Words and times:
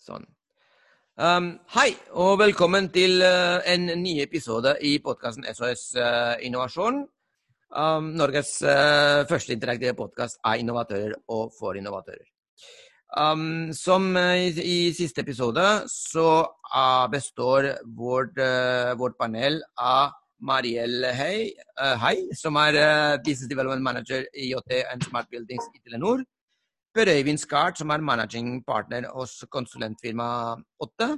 Sånn. 0.00 0.22
Um, 1.20 1.50
hei, 1.74 1.90
og 2.16 2.38
velkommen 2.40 2.86
til 2.94 3.20
uh, 3.20 3.60
en 3.68 3.90
ny 4.00 4.14
episode 4.22 4.72
i 4.88 4.94
podkasten 5.04 5.44
SOS 5.52 5.82
uh, 6.00 6.38
Innovasjon. 6.40 7.02
Um, 7.76 8.06
Norges 8.16 8.54
uh, 8.64 9.26
første 9.28 9.52
interaktive 9.52 9.92
podkast 9.98 10.40
av 10.40 10.56
innovatører 10.62 11.12
og 11.36 11.52
for 11.58 11.76
innovatører. 11.76 12.24
Um, 13.12 13.74
som 13.76 14.08
i, 14.16 14.48
i, 14.48 14.78
siste 14.96 15.20
episode 15.20 15.66
så 15.92 16.46
består 17.12 17.72
vårt, 17.84 18.38
vårt, 18.96 19.18
panel 19.18 19.58
av 19.76 20.14
Mariell 20.46 21.10
Hei, 21.12 21.50
Hei 22.00 22.30
som 22.38 22.56
er 22.62 23.18
Business 23.26 23.50
Development 23.50 23.82
Manager 23.82 24.22
i 24.32 24.52
JT 24.54 24.84
and 24.94 25.04
Smart 25.10 25.28
Buildings 25.28 25.66
i 25.74 25.82
Telenor. 25.82 26.22
Per 26.90 27.06
Øyvind 27.06 27.38
Skart, 27.38 27.78
som 27.78 27.90
er 27.94 28.02
managing 28.02 28.64
partner 28.66 29.04
hos 29.14 29.44
konsulentfirmaet 29.50 30.64
Åtte. 30.82 31.12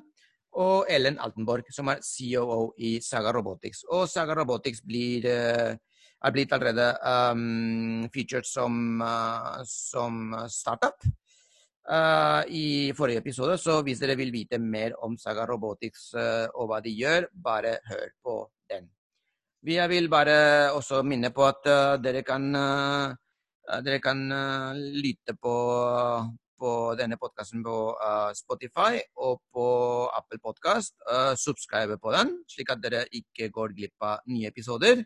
Og 0.61 0.85
Ellen 0.93 1.17
Altenborg, 1.17 1.71
som 1.73 1.89
er 1.89 2.03
COO 2.05 2.75
i 2.77 2.99
Saga 3.01 3.33
Robotics. 3.33 3.87
Og 3.89 4.05
Saga 4.09 4.37
Robotics 4.37 4.83
blir, 4.85 5.25
uh, 5.25 5.73
er 5.73 6.35
blitt 6.35 6.53
allerede 6.53 6.91
um, 7.33 8.05
featured 8.13 8.45
som, 8.45 9.01
uh, 9.01 9.65
som 9.65 10.35
startup. 10.53 11.09
Uh, 11.89 12.45
I 12.53 12.93
forrige 12.93 13.25
episode, 13.25 13.57
så 13.59 13.81
hvis 13.83 14.05
dere 14.05 14.19
vil 14.21 14.33
vite 14.35 14.61
mer 14.61 14.93
om 15.01 15.17
Saga 15.17 15.49
Robotics 15.49 16.11
og 16.53 16.69
hva 16.69 16.83
de 16.85 16.93
gjør, 17.01 17.31
bare 17.33 17.79
hør 17.89 18.13
på 18.23 18.37
den. 18.71 18.93
Jeg 19.65 19.89
vil 19.89 20.13
bare 20.13 20.71
også 20.77 21.01
minne 21.03 21.33
på 21.33 21.49
at 21.49 21.65
dere 22.03 22.23
kan 22.27 22.53
Eh, 22.53 23.17
dere 23.85 24.01
kan 24.03 24.23
eh, 24.33 24.81
lytte 25.03 25.35
på, 25.39 25.55
på 26.59 26.73
denne 26.99 27.19
podkasten 27.21 27.63
på 27.65 27.77
uh, 27.95 28.31
Spotify 28.37 29.01
og 29.23 29.43
på 29.55 29.67
Apple 30.15 30.41
Podkast. 30.43 30.97
Subscribe 31.39 31.99
på 32.03 32.15
den, 32.15 32.37
slik 32.51 32.73
at 32.75 32.83
dere 32.83 33.05
ikke 33.11 33.51
går 33.55 33.75
glipp 33.79 34.07
av 34.07 34.27
nye 34.31 34.51
episoder. 34.51 35.05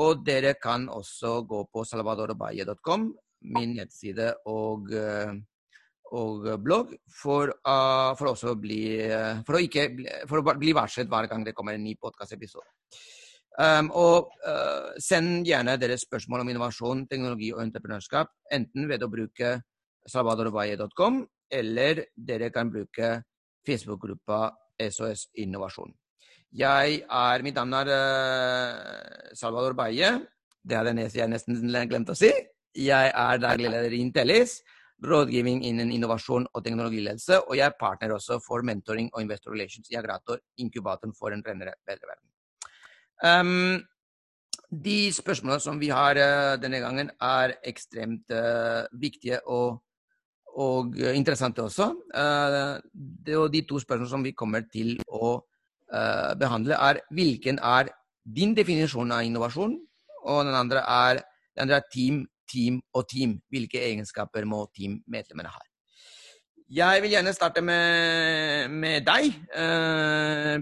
Og 0.00 0.24
dere 0.24 0.54
kan 0.56 0.88
også 0.88 1.40
gå 1.48 1.64
på 1.72 1.84
salvadorobaye.com, 1.84 3.08
min 3.56 3.74
nettside 3.76 4.30
og, 4.48 4.92
og 6.16 6.46
blogg, 6.62 6.94
for, 7.10 7.52
for, 7.66 8.30
også 8.30 8.54
bli, 8.62 8.84
for, 9.44 9.58
å 9.58 9.64
ikke, 9.66 9.88
for 10.30 10.40
å 10.40 10.54
bli 10.62 10.76
varslet 10.78 11.10
hver 11.10 11.28
gang 11.28 11.44
det 11.44 11.56
kommer 11.58 11.76
en 11.76 11.84
ny 11.84 11.96
podkastepisode. 12.00 12.70
Um, 13.58 13.90
og 13.98 14.30
uh, 14.46 14.92
send 15.02 15.42
gjerne 15.48 15.74
deres 15.80 16.04
spørsmål 16.06 16.44
om 16.44 16.52
innovasjon, 16.52 17.02
teknologi 17.10 17.50
og 17.52 17.64
entreprenørskap, 17.64 18.30
enten 18.54 18.86
ved 18.88 19.02
å 19.02 19.10
bruke 19.10 19.56
salvadorvaye.com, 20.08 21.24
eller 21.50 22.04
dere 22.14 22.52
kan 22.54 22.70
bruke 22.70 23.16
Facebook-gruppa 23.66 24.46
SOS 24.80 25.26
Innovasjon. 25.42 25.90
Jeg 26.56 27.02
er, 27.04 27.44
Mitt 27.46 27.58
navn 27.58 27.74
er 27.82 27.92
uh, 27.94 29.34
Salvador 29.38 29.74
Baye. 29.78 30.14
Det 30.62 30.78
hadde 30.78 31.10
jeg 31.10 31.30
nesten 31.30 31.60
glemt 31.90 32.10
å 32.10 32.16
si. 32.18 32.30
Jeg 32.78 33.10
er 33.10 33.42
daglig 33.42 33.70
leder 33.70 33.94
i 33.96 34.00
Intellis, 34.04 34.60
rådgivning 35.02 35.64
innen 35.66 35.90
innovasjon 35.90 36.46
og 36.54 36.64
teknologiledelse, 36.64 37.42
og 37.48 37.56
jeg 37.58 37.66
er 37.66 37.78
partner 37.80 38.14
også 38.14 38.38
for 38.46 38.62
mentoring 38.66 39.10
og 39.14 39.24
investor 39.24 39.56
relations 39.56 39.90
i 39.90 39.98
Agrator, 39.98 40.38
inkubatoren 40.62 41.16
for 41.18 41.34
en 41.34 41.42
renere, 41.46 41.74
bedre 41.86 42.12
verden. 42.12 42.29
Um, 43.20 43.82
de 44.70 45.10
spørsmålene 45.12 45.60
som 45.60 45.80
vi 45.80 45.90
har 45.92 46.16
uh, 46.16 46.56
denne 46.62 46.80
gangen, 46.80 47.10
er 47.20 47.56
ekstremt 47.66 48.30
uh, 48.32 48.86
viktige 49.00 49.40
og, 49.48 49.82
og 50.54 50.96
interessante 51.14 51.62
også. 51.62 51.90
Uh, 52.14 52.78
det, 53.26 53.36
og 53.36 53.52
de 53.52 53.64
to 53.68 53.80
spørsmålene 53.82 54.10
som 54.10 54.24
vi 54.24 54.36
kommer 54.36 54.66
til 54.72 54.98
å 55.08 55.38
behandle, 56.38 56.76
er 56.78 57.00
hvilken 57.10 57.56
er 57.66 57.88
din 58.22 58.52
definisjon 58.54 59.10
av 59.10 59.24
innovasjon? 59.26 59.72
Og 60.30 60.44
den 60.46 60.54
andre 60.54 60.84
er, 60.86 61.18
den 61.56 61.64
andre 61.64 61.80
er 61.80 61.88
team, 61.90 62.20
team 62.46 62.76
og 62.94 63.08
team. 63.10 63.32
Hvilke 63.50 63.82
egenskaper 63.88 64.46
må 64.46 64.60
teammedlemmene 64.70 65.50
ha? 65.50 65.64
Jeg 66.70 67.02
vil 67.02 67.16
gjerne 67.16 67.32
starte 67.34 67.58
med, 67.66 68.70
med 68.70 69.02
deg, 69.02 69.34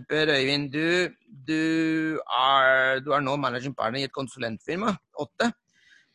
Per 0.08 0.32
Øyvind. 0.32 0.72
Du, 0.72 1.12
du, 1.48 2.18
er, 2.20 3.00
du, 3.04 3.12
er, 3.12 3.24
nå 3.24 3.36
managing 3.40 3.74
partner 3.76 4.02
i 4.02 4.08
et 4.08 4.14
konsulentfirma, 4.14 4.94
Åtte. 5.18 5.50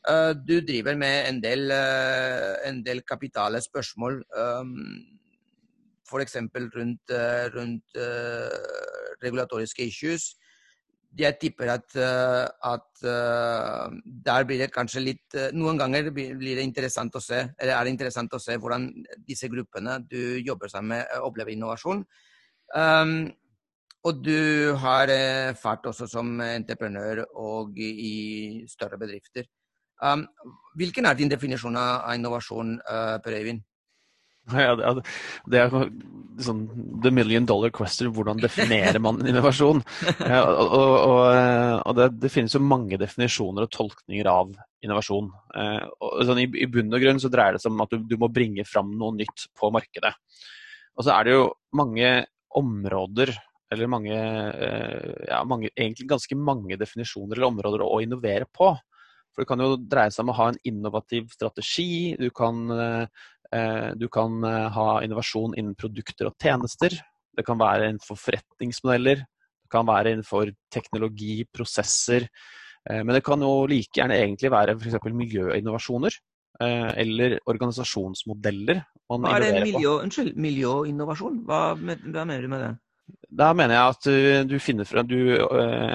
Uh, 0.03 0.33
du 0.35 0.57
driver 0.61 0.97
med 0.99 1.29
en 1.29 1.41
del, 1.43 1.71
uh, 1.71 2.59
en 2.67 2.81
del 2.85 3.01
kapitale 3.07 3.61
spørsmål, 3.63 4.21
um, 4.37 4.77
f.eks. 6.07 6.37
rundt, 6.75 7.13
rundt 7.55 8.01
regulatoriske 9.23 9.87
issues 9.87 10.33
jeg 11.13 11.37
tipper 11.41 11.69
at, 11.69 11.95
eh, 11.95 12.47
at 12.73 13.03
der 14.25 14.45
blir 14.49 14.63
det 14.63 14.71
kanskje 14.73 15.03
litt 15.03 15.37
Noen 15.53 15.77
ganger 15.77 16.09
blir 16.13 16.57
det 16.57 16.65
interessant 16.65 17.13
å 17.15 17.21
se, 17.21 17.43
eller 17.59 17.75
er 17.75 17.85
det 17.85 17.93
interessant 17.93 18.33
å 18.33 18.41
se 18.41 18.57
hvordan 18.57 18.87
disse 19.27 19.49
gruppene 19.51 19.99
du 20.09 20.39
jobber 20.41 20.71
sammen 20.71 20.97
med, 20.97 21.13
opplever 21.21 21.53
innovasjon. 21.53 22.01
Um, 22.73 23.29
og 24.03 24.23
du 24.23 24.73
har 24.83 25.11
uh, 25.11 25.55
fart 25.59 25.85
også 25.89 26.07
som 26.11 26.39
entreprenør 26.43 27.25
og 27.39 27.77
i, 27.79 28.63
større 28.69 28.99
bedrifter. 28.99 29.47
Um, 30.03 30.25
hvilken 30.75 31.07
er 31.07 31.15
din 31.15 31.31
definisjon 31.31 31.77
av 31.79 32.09
innovasjon, 32.15 32.75
Per 33.23 33.39
Øyvind? 33.39 33.63
Ja, 34.59 34.73
det 35.47 35.59
er 35.59 35.71
sånn 36.43 36.63
the 37.03 37.11
million 37.13 37.45
dollar 37.47 37.71
question. 37.71 38.11
Hvordan 38.15 38.41
definerer 38.43 38.99
man 39.03 39.21
innovasjon? 39.25 39.83
Ja, 40.19 40.41
og, 40.49 40.73
og, 40.73 41.21
og 41.87 41.97
det, 41.99 42.09
det, 42.25 42.31
finnes 42.33 42.55
jo 42.55 42.63
mange 42.63 42.99
definisjoner 43.01 43.67
og 43.67 43.73
tolkninger 43.73 44.29
av 44.29 44.53
innovasjon. 44.83 45.31
Eh, 45.55 45.85
sånn, 46.27 46.43
i, 46.43 46.49
i, 46.59 46.67
bunn 46.71 46.93
og 46.93 47.03
grunn 47.03 47.21
så 47.23 47.31
dreier 47.31 47.55
det 47.55 47.63
seg 47.63 47.73
om 47.73 47.85
at 47.85 47.93
du, 47.93 48.03
du, 48.09 48.17
må 48.19 48.31
bringe 48.33 48.67
fram 48.67 48.91
noe 48.99 49.15
nytt 49.15 49.47
på 49.59 49.71
markedet. 49.73 50.13
Og 50.97 51.07
så 51.07 51.15
er 51.15 51.27
det 51.27 51.37
jo 51.37 51.47
mange 51.77 52.13
områder, 52.53 53.31
eller 53.71 53.89
mange, 53.89 54.15
eh, 54.15 55.27
ja, 55.29 55.43
mange 55.47 55.69
egentlig 55.71 56.09
ganske 56.09 56.35
mange 56.37 56.77
definisjoner 56.77 57.37
eller 57.37 57.51
områder 57.51 57.85
å 57.85 58.01
innovere 58.03 58.49
på. 58.51 58.73
For 59.33 59.41
Det 59.41 59.49
kan 59.49 59.63
jo 59.63 59.77
dreie 59.77 60.11
seg 60.13 60.27
om 60.27 60.33
å 60.33 60.37
ha 60.37 60.49
en 60.51 60.59
innovativ 60.69 61.31
strategi. 61.33 62.13
Du 62.19 62.29
kan 62.29 62.59
eh, 62.69 63.23
Eh, 63.53 63.91
du 63.95 64.07
kan 64.09 64.43
ha 64.43 64.89
innovasjon 65.05 65.53
innen 65.59 65.77
produkter 65.77 66.29
og 66.29 66.37
tjenester. 66.41 66.95
Det 67.33 67.45
kan 67.45 67.59
være 67.59 67.91
innenfor 67.91 68.17
forretningsmodeller. 68.17 69.23
Det 69.63 69.71
kan 69.73 69.87
være 69.87 70.13
innenfor 70.13 70.53
teknologi, 70.73 71.43
prosesser. 71.53 72.27
Men 72.83 73.15
det 73.15 73.23
kan 73.23 73.41
jo 73.41 73.63
like 73.69 73.95
gjerne 73.95 74.17
egentlig 74.19 74.49
være 74.51 74.73
f.eks. 74.75 74.97
miljøinnovasjoner. 75.07 76.17
Eller 76.59 77.37
organisasjonsmodeller. 77.49 78.81
Hva 79.07 79.37
er 79.37 79.45
det 79.45 79.63
miljø, 79.63 79.95
unnskyld, 80.03 80.35
miljøinnovasjon? 80.35 81.39
Hva, 81.47 81.61
hva 81.79 82.25
mener 82.27 82.43
du 82.43 82.51
med 82.51 82.61
det? 82.65 82.73
Da 83.33 83.51
mener 83.57 83.75
jeg 83.75 83.93
at 83.93 84.07
du, 84.07 84.17
du 84.53 84.57
finner 84.61 84.85
fra, 84.85 85.01
du, 85.01 85.17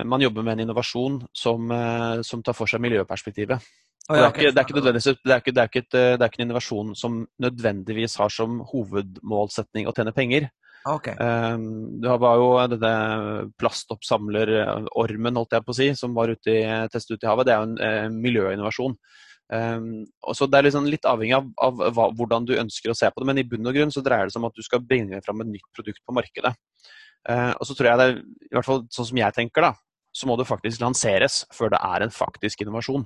man 0.09 0.23
jobber 0.23 0.43
med 0.43 0.57
en 0.57 0.65
innovasjon 0.67 1.21
som, 1.37 1.71
som 2.27 2.43
tar 2.43 2.57
for 2.57 2.71
seg 2.71 2.83
miljøperspektivet. 2.83 3.69
Det 4.09 4.17
er, 4.17 4.31
ikke, 4.33 4.41
det, 4.41 4.49
er 4.49 4.55
det, 4.57 5.03
er 5.05 5.37
ikke, 5.37 5.53
det, 5.53 5.61
er 5.61 5.69
ikke 5.69 5.83
et, 5.85 5.93
det 5.93 6.25
er 6.25 6.31
ikke 6.31 6.41
en 6.41 6.47
innovasjon 6.47 6.95
som 6.97 7.21
nødvendigvis 7.45 8.17
har 8.19 8.33
som 8.33 8.63
hovedmålsetning 8.73 9.87
å 9.87 9.95
tjene 9.95 10.15
penger. 10.17 10.49
Okay. 10.89 11.15
Um, 11.19 12.01
det 12.01 12.15
var 12.23 12.39
jo 12.41 12.49
denne 12.73 12.93
plastoppsamlerormen, 13.61 15.41
holdt 15.41 15.57
jeg 15.57 15.67
på 15.67 15.75
å 15.75 15.79
si, 15.79 15.89
som 15.99 16.15
var 16.17 16.33
ute 16.33 16.55
i, 16.55 16.63
testet 16.93 17.19
ute 17.19 17.27
i 17.27 17.31
havet. 17.31 17.49
Det 17.49 17.55
er 17.55 17.59
jo 17.59 17.69
en 17.69 17.81
eh, 17.85 18.05
miljøinnovasjon. 18.15 18.97
Um, 19.49 19.91
og 20.29 20.37
så 20.37 20.47
Det 20.47 20.59
er 20.59 20.67
liksom 20.69 20.89
litt 20.93 21.09
avhengig 21.09 21.39
av, 21.39 21.49
av 21.65 21.83
hva, 21.97 22.09
hvordan 22.17 22.49
du 22.49 22.55
ønsker 22.61 22.93
å 22.93 22.97
se 22.97 23.11
på 23.11 23.21
det, 23.21 23.29
men 23.31 23.43
i 23.43 23.47
bunn 23.49 23.69
og 23.69 23.77
grunn 23.77 23.93
så 23.93 24.05
dreier 24.05 24.29
det 24.29 24.37
seg 24.37 24.43
om 24.43 24.49
at 24.51 24.57
du 24.57 24.65
skal 24.65 24.85
bringe 24.85 25.21
fram 25.25 25.45
et 25.45 25.53
nytt 25.57 25.69
produkt 25.77 26.05
på 26.05 26.17
markedet. 26.17 26.55
Uh, 27.29 27.53
og 27.59 27.69
så 27.69 27.77
tror 27.77 27.91
jeg 27.91 28.01
det, 28.01 28.09
i 28.49 28.57
hvert 28.57 28.69
fall 28.69 28.83
sånn 28.95 29.09
som 29.11 29.21
jeg 29.21 29.37
tenker, 29.37 29.67
da, 29.67 29.73
så 30.15 30.29
må 30.29 30.37
det 30.39 30.49
faktisk 30.49 30.83
lanseres 30.83 31.43
før 31.55 31.75
det 31.75 31.81
er 31.85 32.07
en 32.07 32.15
faktisk 32.15 32.65
innovasjon. 32.65 33.05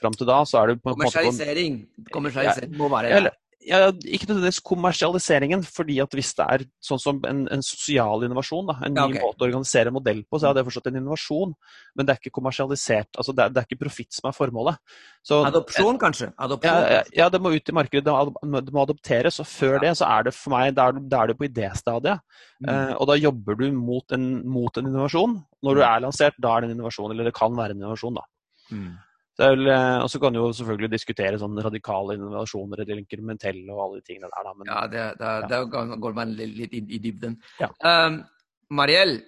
Fram 0.00 0.16
til 0.16 0.28
da 0.28 0.40
så 0.48 0.62
er 0.62 0.72
det 0.72 0.80
på 0.80 0.92
en 0.92 0.96
måte 0.96 1.12
Kommersialisering. 1.12 1.78
Kommersialisering 2.14 2.76
må 2.78 2.88
være 2.92 3.20
det. 3.28 3.34
Ja, 3.60 3.90
ikke 3.92 4.24
nødvendigvis 4.24 4.62
kommersialiseringen, 4.64 5.60
fordi 5.68 5.98
at 6.00 6.14
hvis 6.16 6.30
det 6.38 6.44
er 6.48 6.62
sånn 6.84 7.00
som 7.02 7.18
en, 7.28 7.42
en 7.52 7.64
sosial 7.64 8.22
innovasjon, 8.24 8.70
da, 8.70 8.76
en 8.86 8.94
ny 8.96 9.02
okay. 9.02 9.20
måte 9.20 9.44
å 9.44 9.48
organisere 9.50 9.92
modell 9.92 10.22
på, 10.24 10.40
så 10.40 10.48
er 10.48 10.56
det 10.56 10.64
fortsatt 10.64 10.88
en 10.88 10.96
innovasjon, 11.02 11.52
men 11.92 12.08
det 12.08 12.14
er 12.14 12.22
ikke 12.22 12.32
kommersialisert. 12.38 13.10
altså 13.12 13.34
Det 13.36 13.44
er, 13.44 13.52
det 13.52 13.60
er 13.60 13.68
ikke 13.68 13.82
profitt 13.82 14.16
som 14.16 14.30
er 14.30 14.36
formålet. 14.38 14.80
Så, 15.20 15.42
Adopsjon, 15.44 16.00
kanskje? 16.00 16.30
Adopsjon. 16.40 16.86
Ja, 16.88 17.02
ja, 17.18 17.28
det 17.34 17.42
må 17.44 17.52
ut 17.52 17.68
i 17.68 17.76
markedet, 17.76 18.06
det 18.08 18.74
må 18.78 18.86
adopteres. 18.86 19.42
Og 19.44 19.50
før 19.50 19.76
det 19.84 19.92
så 20.00 20.08
er 20.08 20.30
det 20.30 20.34
for 20.38 20.56
meg, 20.56 20.72
da 20.80 20.88
er, 20.88 21.04
er 21.20 21.28
du 21.28 21.36
på 21.36 21.48
idéstadiet. 21.50 22.24
Mm. 22.64 22.72
Eh, 22.72 22.94
og 22.96 23.12
da 23.12 23.20
jobber 23.20 23.60
du 23.60 23.68
mot 23.76 24.16
en, 24.16 24.26
mot 24.48 24.80
en, 24.80 24.88
innovasjon. 24.88 25.36
Når 25.60 25.76
du 25.76 25.84
mm. 25.84 25.88
er 25.90 26.04
lansert, 26.08 26.40
da 26.40 26.56
er 26.56 26.64
det 26.64 26.70
en 26.70 26.78
innovasjon, 26.78 27.12
eller 27.12 27.28
det 27.28 27.36
kan 27.36 27.52
være 27.60 27.76
en 27.76 27.84
innovasjon, 27.84 28.16
da. 28.16 28.24
Mm. 28.72 28.90
Og 29.40 30.10
så 30.10 30.18
kan 30.20 30.34
du 30.34 30.40
jo 30.40 30.50
selvfølgelig 30.52 30.90
diskutere 30.92 31.38
sånn 31.40 31.56
radikale 31.64 32.16
innovasjoner 32.18 32.82
eller 32.82 32.98
inkrementelle 33.00 33.70
og 33.72 33.82
alle 33.84 34.00
de 34.00 34.08
tingene 34.10 34.28
der. 34.28 34.44
Da. 34.44 34.54
Men, 34.58 34.68
ja, 34.68 34.80
det, 34.90 35.04
det, 35.20 35.30
ja. 35.30 35.48
det, 35.48 35.98
går 36.04 36.16
man 36.18 36.34
litt 36.36 36.74
i, 36.76 36.82
i 36.82 37.00
dybden. 37.00 37.38
Ja. 37.62 37.70
Um, 37.80 38.20
Mariell, 38.70 39.20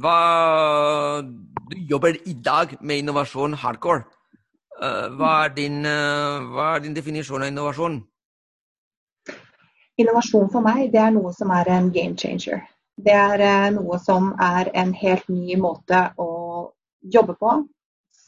hva 0.00 1.22
Du 1.22 1.76
jobber 1.76 2.16
i 2.26 2.34
dag 2.34 2.76
med 2.80 2.98
innovasjon 3.02 3.54
hardcore. 3.54 4.04
Uh, 4.80 5.12
hva, 5.16 5.44
er 5.44 5.54
din, 5.54 5.82
uh, 5.84 6.40
hva 6.54 6.74
er 6.76 6.84
din 6.84 6.94
definisjon 6.96 7.42
av 7.44 7.50
innovasjon? 7.50 7.98
Innovasjon 10.00 10.48
for 10.52 10.64
meg 10.64 10.88
det 10.94 11.02
er 11.02 11.12
noe 11.12 11.32
som 11.36 11.52
er 11.52 11.68
en 11.68 11.90
game 11.92 12.16
changer. 12.16 12.62
Det 12.96 13.12
er 13.12 13.42
uh, 13.44 13.66
noe 13.76 13.98
som 14.00 14.32
er 14.40 14.72
en 14.74 14.94
helt 14.96 15.28
ny 15.28 15.58
måte 15.60 16.06
å 16.16 16.30
jobbe 17.12 17.36
på, 17.40 17.58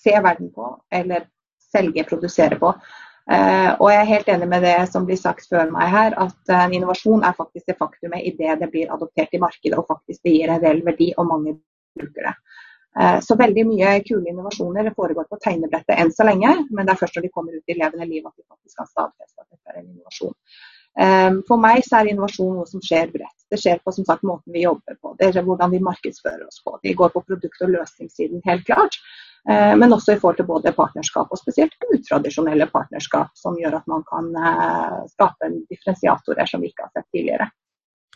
se 0.02 0.18
verden 0.24 0.50
på 0.54 0.74
eller 0.90 1.26
selge, 1.72 2.04
produsere 2.08 2.58
på. 2.60 2.74
Uh, 3.22 3.78
og 3.78 3.86
jeg 3.92 4.00
er 4.00 4.08
helt 4.08 4.30
enig 4.34 4.48
med 4.50 4.64
det 4.66 4.78
som 4.90 5.04
blir 5.06 5.18
sagt 5.18 5.46
før 5.50 5.68
meg 5.70 5.92
her, 5.92 6.16
at 6.18 6.50
uh, 6.50 6.64
innovasjon 6.74 7.22
er 7.22 7.36
faktisk 7.36 7.68
det 7.70 7.78
faktumet 7.78 8.26
idet 8.26 8.56
det 8.58 8.68
blir 8.72 8.90
adoptert 8.90 9.36
i 9.36 9.40
markedet 9.42 9.78
og 9.78 9.86
faktisk 9.86 10.24
det 10.26 10.34
gir 10.34 10.50
en 10.50 10.58
reell 10.64 10.82
verdi 10.82 11.12
og 11.14 11.28
mange 11.28 11.54
bruker 11.94 12.26
det. 12.26 12.34
Uh, 12.98 13.20
så 13.22 13.38
veldig 13.38 13.64
mye 13.70 13.94
kule 14.08 14.26
innovasjoner 14.26 14.90
foregår 14.98 15.30
på 15.30 15.38
tegnebrettet 15.44 15.94
enn 16.02 16.10
så 16.12 16.26
lenge, 16.26 16.50
men 16.74 16.82
det 16.82 16.96
er 16.96 17.02
først 17.04 17.16
når 17.16 17.28
de 17.28 17.32
kommer 17.38 17.54
ut 17.54 17.70
i 17.70 17.78
levende 17.78 18.10
liv 18.10 18.26
at 18.26 18.34
de 18.34 18.42
faktisk 18.48 18.82
kan 18.82 18.90
stadfeste 18.90 19.38
at 19.38 19.48
dette 19.48 19.70
er 19.70 19.80
en 19.80 19.88
innovasjon. 19.88 20.36
For 21.48 21.56
meg 21.56 21.86
så 21.86 22.02
er 22.02 22.10
innovasjon 22.10 22.50
noe 22.58 22.68
som 22.68 22.82
skjer 22.84 23.08
bredt. 23.14 23.46
Det 23.48 23.56
skjer 23.56 23.78
på 23.80 23.94
som 23.96 24.04
sagt, 24.04 24.26
måten 24.28 24.52
vi 24.52 24.66
jobber 24.66 24.98
på, 25.00 25.14
det 25.16 25.30
er 25.30 25.46
hvordan 25.46 25.72
vi 25.72 25.80
markedsfører 25.80 26.42
oss 26.44 26.60
på. 26.66 26.74
Vi 26.84 26.92
går 26.98 27.14
på 27.14 27.22
produkt- 27.30 27.64
og 27.64 27.72
løsningssiden, 27.72 28.42
helt 28.44 28.66
klart. 28.68 28.98
Eh, 29.50 29.76
men 29.76 29.92
også 29.92 30.14
i 30.14 30.20
forhold 30.20 30.38
til 30.38 30.46
både 30.46 30.70
partnerskap 30.76 31.32
og 31.34 31.40
spesielt 31.40 31.74
utradisjonelle 31.90 32.68
partnerskap, 32.70 33.32
som 33.34 33.56
gjør 33.58 33.80
at 33.80 33.88
man 33.90 34.04
kan 34.06 34.28
eh, 34.38 35.00
skape 35.16 35.48
en 35.48 35.58
differensiatorer 35.72 36.46
som 36.46 36.62
vi 36.62 36.70
ikke 36.70 36.86
har 36.86 36.92
sett 36.94 37.08
tidligere. 37.10 37.48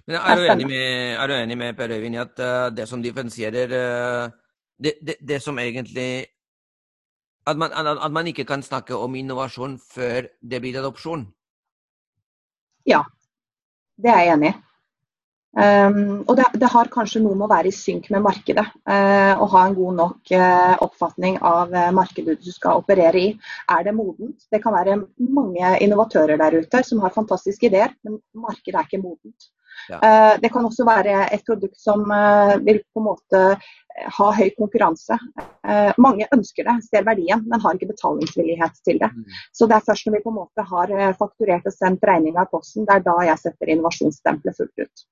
Men 0.06 0.20
er, 0.20 0.38
du 0.38 0.46
enig 0.52 0.68
med, 0.70 1.16
er 1.18 1.26
du 1.26 1.34
enig 1.34 1.56
med 1.58 1.74
Per 1.74 1.90
Øyvind 1.96 2.14
i 2.14 2.20
at 2.22 2.38
uh, 2.38 2.68
det 2.70 2.84
som 2.86 3.00
differensierer 3.02 3.72
det, 4.78 4.92
det, 5.02 5.16
det, 5.18 5.40
som 5.42 5.58
egentlig 5.58 6.26
at 7.46 7.58
man, 7.58 7.74
at 7.74 8.12
man, 8.12 8.26
ikke 8.30 8.44
kan 8.46 8.62
snakke 8.62 8.94
om 8.94 9.14
innovasjon 9.18 9.80
før 9.82 10.28
det 10.50 10.60
blir 10.62 10.78
adopsjon? 10.78 11.26
Ja, 12.86 13.02
det 13.98 14.12
er 14.12 14.22
jeg 14.22 14.36
enig 14.36 14.52
i. 14.52 14.54
Um, 15.56 16.20
og 16.28 16.34
det, 16.36 16.44
det, 16.60 16.68
har 16.68 16.90
kanskje 16.92 17.22
noe 17.24 17.32
med 17.32 17.46
å 17.46 17.48
være 17.48 17.70
i 17.70 17.74
synk 17.74 18.10
med 18.12 18.20
markedet. 18.26 18.64
Uh, 18.84 19.32
og 19.40 19.48
ha 19.54 19.62
en 19.64 19.76
god 19.78 19.98
nok 20.02 20.32
uh, 20.36 20.74
oppfatning 20.84 21.38
av 21.40 21.72
uh, 21.72 21.88
markedet 21.96 22.36
du 22.44 22.50
skal 22.52 22.82
operere 22.82 23.22
i. 23.22 23.30
Er 23.72 23.86
det 23.86 23.94
modent? 23.96 24.36
Det 24.52 24.60
kan 24.64 24.76
være 24.76 24.98
mange 25.16 25.72
innovatører 25.80 26.36
der 26.42 26.58
ute 26.60 26.82
som 26.84 27.00
har 27.00 27.14
fantastiske 27.14 27.70
ideer, 27.70 27.94
men 28.04 28.20
markedet 28.36 28.82
er 28.82 28.88
ikke 28.88 29.04
modent. 29.04 29.52
Ja. 29.92 29.98
det 30.40 30.48
kan 30.54 30.64
også 30.64 30.86
være 30.88 31.26
et 31.34 31.42
produkt 31.44 31.76
som 31.78 32.00
vil 32.64 32.78
på 32.80 33.02
en 33.02 33.04
måte 33.04 33.40
ha 34.16 34.28
høy 34.38 34.48
konkurranse. 34.56 35.18
mange 36.00 36.24
ønsker 36.32 36.64
det, 36.64 36.74
ser 36.86 37.04
verdien, 37.04 37.42
men 37.44 37.60
har 37.60 37.76
ikke 37.76 37.90
betalingsvillighet 37.90 38.80
til 38.88 38.96
det. 39.02 39.10
Mm. 39.12 39.36
Så 39.52 39.68
det 39.68 39.76
er 39.76 39.84
først 39.84 40.08
når 40.08 40.16
vi 40.16 40.22
på 40.24 40.32
en 40.32 40.38
måte 40.38 40.64
har 40.72 40.94
fakturert 41.20 41.68
og 41.68 41.76
sendt 41.76 42.08
regninga 42.08 42.48
i 42.48 42.50
posten, 42.56 42.88
det 42.88 42.96
er 42.96 43.04
da 43.04 43.18
jeg 43.28 43.42
setter 43.44 43.74
innovasjonsstempelet 43.76 44.58
fullt 44.62 44.86
ut. 44.86 45.06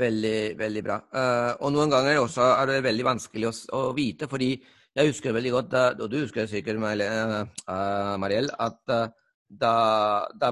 Veldig, 0.00 0.56
veldig 0.56 0.82
bra. 0.84 0.98
Uh, 1.12 1.52
og 1.60 1.72
noen 1.74 1.90
ganger 1.92 2.20
også 2.22 2.44
er 2.54 2.70
det 2.70 2.82
veldig 2.86 3.06
vanskelig 3.10 3.48
å, 3.50 3.54
å 3.76 3.80
vite, 3.96 4.28
fordi 4.30 4.54
jeg 4.96 5.10
husker 5.12 5.34
veldig 5.36 5.52
godt, 5.54 5.74
og 6.02 6.06
du 6.10 6.16
husker 6.22 6.48
sikkert, 6.50 6.80
uh, 6.80 8.14
Mariell, 8.18 8.48
at 8.58 8.80
da, 9.50 9.74
da 10.34 10.50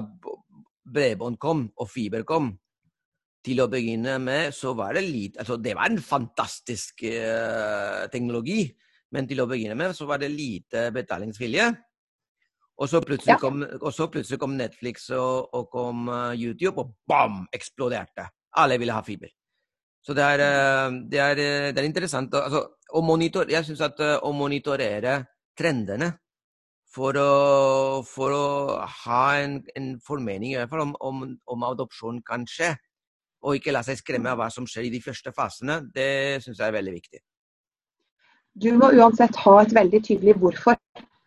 bredbånd 0.89 1.39
kom 1.41 1.65
og 1.75 1.89
fiber 1.91 2.23
kom, 2.27 2.53
til 3.43 3.61
å 3.63 3.69
begynne 3.71 4.17
med, 4.19 4.51
så 4.51 4.73
var 4.75 4.97
det 4.97 5.05
lite 5.05 5.39
Altså, 5.39 5.55
det 5.63 5.71
var 5.77 5.87
en 5.87 6.01
fantastisk 6.03 7.05
teknologi, 8.11 8.65
men 9.15 9.27
til 9.29 9.39
å 9.41 9.47
begynne 9.49 9.77
med 9.79 9.95
så 9.95 10.07
var 10.09 10.19
det 10.21 10.27
lite 10.33 10.89
betalingsvilje. 10.93 11.69
Og 12.79 12.91
så 12.91 12.99
plutselig, 13.03 13.37
ja. 13.37 13.39
kom, 13.39 13.63
så 13.95 14.09
plutselig 14.11 14.39
kom, 14.43 14.59
Netflix 14.59 15.07
og, 15.15 15.49
og 15.55 15.71
kom 15.71 16.11
YouTube, 16.35 16.83
og 16.83 16.93
bam! 17.07 17.45
Eksploderte. 17.55 18.27
Alle 18.59 18.79
ville 18.79 18.95
ha 18.95 19.03
fiber. 19.05 19.31
Så 20.05 20.15
det 20.15 20.23
er, 20.23 20.39
eh, 20.39 20.97
det 21.11 21.19
er, 21.19 21.41
eh, 21.43 21.69
det 21.73 21.81
er 21.81 21.87
interessant 21.87 22.33
altså, 22.33 22.63
å 22.95 23.01
monitor, 23.05 23.49
Jeg 23.49 23.65
syns 23.65 23.81
at 23.81 23.99
eh, 23.99 24.17
å 24.23 24.31
monitorere 24.33 25.25
trendene 25.57 26.13
for 26.89 27.17
å, 27.19 28.03
for 28.07 28.33
å 28.33 28.45
ha 29.05 29.23
en, 29.43 29.59
en, 29.75 29.89
formening 30.01 30.53
i 30.53 30.57
hvert 30.57 30.71
fall 30.71 30.87
om, 30.87 30.95
om, 31.05 31.25
om 31.45 31.65
adopsjon 31.67 32.23
kan 32.25 32.47
skje, 32.49 32.71
og 33.45 33.59
ikke 33.59 33.75
la 33.75 33.83
seg 33.85 33.99
skremme 33.99 34.31
av 34.31 34.39
hva 34.39 34.49
som 34.51 34.65
skjer 34.67 34.87
i 34.87 34.93
de 34.95 35.03
første 35.03 35.33
fasene, 35.35 35.83
det 35.93 36.41
syns 36.43 36.57
jeg 36.57 36.65
er 36.65 36.77
veldig 36.79 36.95
viktig. 36.95 37.21
Du 38.59 38.71
må 38.75 38.89
uansett 38.97 39.37
ha 39.45 39.59
et 39.61 39.75
veldig 39.75 40.01
tydelig 40.07 40.35
hvorfor. 40.41 40.79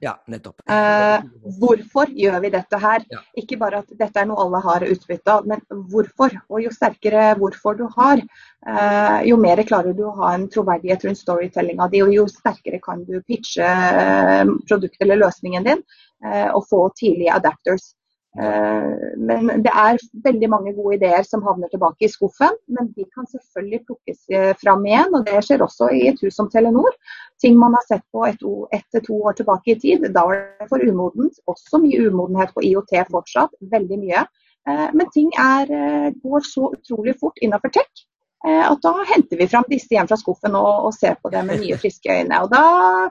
Ja, 0.03 0.17
nettopp. 0.27 0.65
Eh, 0.67 1.23
hvorfor 1.61 2.11
gjør 2.11 2.41
vi 2.43 2.51
dette 2.51 2.79
her? 2.83 3.05
Ja. 3.13 3.21
Ikke 3.39 3.55
bare 3.61 3.85
at 3.85 3.93
dette 4.01 4.19
er 4.19 4.27
noe 4.27 4.43
alle 4.43 4.59
har 4.65 4.83
utbytte 4.83 5.31
av, 5.37 5.47
men 5.47 5.63
hvorfor. 5.93 6.35
Og 6.51 6.65
jo 6.65 6.73
sterkere 6.75 7.29
hvorfor 7.39 7.79
du 7.79 7.85
har, 7.95 8.19
eh, 8.67 9.21
jo 9.29 9.39
mer 9.39 9.63
klarer 9.69 9.95
du 9.95 10.03
å 10.09 10.17
ha 10.19 10.33
en 10.35 10.49
troverdighet 10.51 11.07
rundt 11.07 11.23
storytellinga 11.23 11.87
di, 11.93 12.03
og 12.03 12.11
jo 12.17 12.27
sterkere 12.27 12.83
kan 12.83 13.05
du 13.07 13.21
pitche 13.23 13.63
eh, 13.63 14.43
produktet 14.67 15.07
eller 15.07 15.23
løsningen 15.23 15.71
din 15.71 15.85
eh, 16.27 16.49
og 16.51 16.67
få 16.67 16.89
tidlige 16.99 17.39
adapters. 17.39 17.93
Eh, 18.41 18.93
men 19.17 19.51
det 19.61 19.73
er 19.77 19.99
veldig 20.25 20.49
mange 20.49 20.73
gode 20.77 20.97
ideer 20.97 21.25
som 21.27 21.45
havner 21.45 21.69
tilbake 21.73 22.07
i 22.07 22.11
skuffen. 22.13 22.55
Men 22.73 22.91
de 22.97 23.05
kan 23.13 23.29
selvfølgelig 23.29 23.83
plukkes 23.89 24.23
eh, 24.33 24.53
fram 24.63 24.87
igjen, 24.89 25.13
og 25.13 25.27
det 25.29 25.43
skjer 25.47 25.65
også 25.67 25.91
i 25.97 26.07
et 26.13 26.23
hus 26.25 26.39
som 26.39 26.51
Telenor. 26.53 26.97
Ting 27.43 27.59
man 27.61 27.77
har 27.77 27.85
sett 27.89 28.05
på 28.15 28.25
ett 28.29 28.87
til 28.95 29.05
to 29.09 29.19
år 29.29 29.37
tilbake 29.41 29.75
i 29.75 29.81
tid. 29.85 30.09
Da 30.15 30.25
var 30.29 30.45
det 30.61 30.71
for 30.71 30.85
umodent. 30.85 31.43
Også 31.51 31.83
mye 31.83 32.09
umodenhet 32.09 32.55
på 32.55 32.65
IOT 32.71 32.97
fortsatt. 33.11 33.59
Veldig 33.75 34.01
mye. 34.07 34.25
Eh, 34.69 34.89
men 34.95 35.13
ting 35.15 35.29
er, 35.39 35.77
går 36.23 36.49
så 36.49 36.73
utrolig 36.73 37.19
fort 37.21 37.39
innenfor 37.43 37.75
tech 37.75 38.07
at 38.43 38.81
da 38.83 38.93
henter 39.07 39.39
vi 39.39 39.47
fram 39.47 39.67
disse 39.71 39.93
igjen 39.93 40.09
fra 40.11 40.17
skuffen 40.19 40.57
og, 40.59 40.89
og 40.89 40.95
ser 40.97 41.15
på 41.23 41.31
det 41.31 41.45
med 41.47 41.61
nye, 41.63 41.77
friske 41.79 42.11
øyne. 42.11 42.41
Og 42.43 42.51
da 42.51 42.63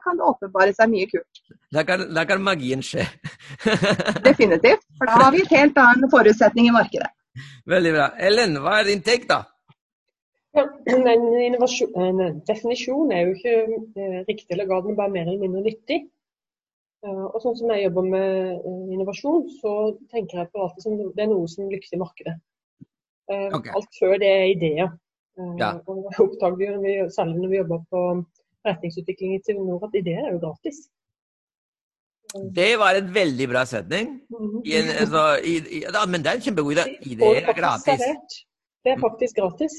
kan 0.04 0.20
det 0.20 0.28
åpenbare 0.28 0.76
seg 0.76 0.92
mye 0.92 1.08
kult. 1.08 1.42
Da 1.72 1.86
kan, 1.88 2.04
da 2.12 2.26
kan 2.28 2.44
magien 2.44 2.84
skje. 2.84 3.06
Definitivt. 4.28 4.84
For 5.00 5.08
da 5.08 5.22
har 5.24 5.32
vi 5.32 5.46
et 5.46 5.56
helt 5.56 5.80
annen 5.80 6.12
forutsetning 6.12 6.68
i 6.68 6.76
markedet. 6.76 7.08
Veldig 7.72 7.96
bra. 7.96 8.10
Ellen, 8.28 8.60
hva 8.60 8.82
er 8.82 8.90
din 8.90 9.04
take, 9.08 9.30
da? 9.30 9.44
Ja, 10.52 10.66
en, 10.92 12.42
definisjon 12.48 13.14
er 13.16 13.22
jo 13.24 13.36
ikke 13.38 13.54
eh, 13.72 14.18
riktig 14.28 14.52
eller 14.52 14.68
galt, 14.68 14.90
men 14.90 14.98
bare 15.00 15.14
mer 15.14 15.30
eller 15.30 15.40
mindre 15.46 15.64
nyttig. 15.64 16.04
Og 17.08 17.38
sånn 17.42 17.56
som 17.58 17.72
jeg 17.74 17.88
jobber 17.88 18.06
med 18.12 18.66
innovasjon, 18.94 19.48
så 19.58 19.72
tenker 20.12 20.44
jeg 20.44 20.50
på 20.54 20.62
alt 20.62 20.84
som 20.84 21.00
det 21.00 21.24
er 21.24 21.32
noe 21.32 21.48
som 21.50 21.72
lykkes 21.72 21.96
i 21.96 22.02
markedet. 22.02 22.36
Okay. 23.32 23.72
Alt 23.74 23.96
før 23.98 24.20
det 24.22 24.30
er 24.30 24.52
ideer. 24.52 24.92
Ja. 25.60 25.72
Og 25.88 26.10
oppdager 26.26 26.80
vi, 26.84 26.96
særlig 27.16 27.38
når 27.40 27.52
vi 27.52 27.62
jobber 27.62 27.84
på 27.94 28.02
retningsutvikling 28.68 29.38
i 29.38 29.44
Telenor, 29.46 29.86
at 29.88 29.96
ideer 30.02 30.26
er 30.26 30.34
jo 30.36 30.42
gratis. 30.44 30.84
Det 32.56 32.72
var 32.80 32.96
en 32.96 33.10
veldig 33.14 33.48
bra 33.52 33.64
setning. 33.68 34.12
I 34.66 34.76
En, 34.80 34.92
altså, 35.04 35.24
i, 35.44 35.56
i, 35.78 35.80
da, 35.96 36.06
men 36.08 36.24
det 36.24 36.32
er 36.32 36.38
en 36.40 36.46
kjempegod 36.46 36.78
idé. 36.78 36.86
Det 37.22 37.32
er 37.42 37.58
gratis. 37.58 38.06
Det 38.84 38.94
er 38.94 39.02
faktisk 39.02 39.42
gratis. 39.42 39.74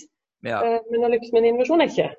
Ja. 0.46 0.58
Uh, 0.60 0.80
men 0.90 1.06
en 1.06 1.48
innovasjon 1.48 1.80
er 1.80 1.92
ikke. 1.92 2.10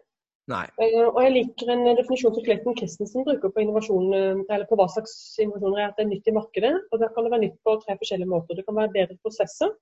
Nei. 0.52 0.66
Uh, 0.80 1.10
og 1.12 1.20
jeg 1.26 1.34
liker 1.38 1.74
en 1.76 1.86
definisjon 2.00 2.34
som 2.36 2.46
Clayton 2.48 2.78
Christensen 2.80 3.28
bruker 3.28 3.54
på 3.54 3.64
innovasjon, 3.64 4.10
eller 4.16 4.66
på 4.70 4.80
hva 4.80 4.88
slags 4.96 5.14
innovasjoner 5.44 5.84
er 5.84 5.92
at 5.92 6.00
det 6.00 6.08
er 6.08 6.12
nytt 6.16 6.32
i 6.32 6.36
markedet. 6.40 6.74
og 6.92 7.04
Da 7.04 7.12
kan 7.14 7.28
det 7.28 7.34
være 7.36 7.46
nytt 7.46 7.60
på 7.68 7.78
tre 7.84 7.98
forskjellige 8.02 8.34
måter. 8.34 8.58
Det 8.58 8.66
kan 8.68 8.80
være 8.80 8.96
bedre 8.98 9.20
prosesser, 9.22 9.76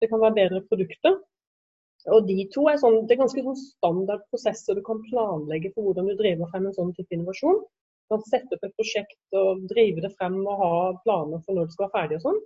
det 0.00 0.10
kan 0.10 0.24
være 0.24 0.38
bedre 0.40 0.64
produkter. 0.70 1.20
Og 2.10 2.26
de 2.26 2.48
to 2.50 2.64
er, 2.66 2.80
sånn, 2.82 3.04
det 3.06 3.14
er 3.14 3.22
ganske 3.22 3.44
sånn 3.44 3.58
standard 3.60 4.24
prosesser 4.32 4.74
du 4.74 4.82
kan 4.86 5.02
planlegge 5.06 5.70
for 5.74 5.86
hvordan 5.86 6.08
du 6.10 6.16
driver 6.18 6.50
frem 6.50 6.66
en 6.66 6.74
sånn 6.74 6.90
type 6.96 7.14
innovasjon 7.14 7.60
kan 8.12 8.24
sette 8.28 8.56
opp 8.56 8.66
et 8.66 8.76
prosjekt 8.78 9.38
og 9.38 9.64
drive 9.70 10.04
det 10.04 10.12
frem 10.18 10.38
og 10.42 10.60
ha 10.60 10.72
planer 11.04 11.42
for 11.46 11.56
når 11.56 11.68
det 11.68 11.76
skal 11.76 11.86
være 11.86 11.94
ferdig 11.96 12.18
og 12.18 12.26
sånn. 12.26 12.40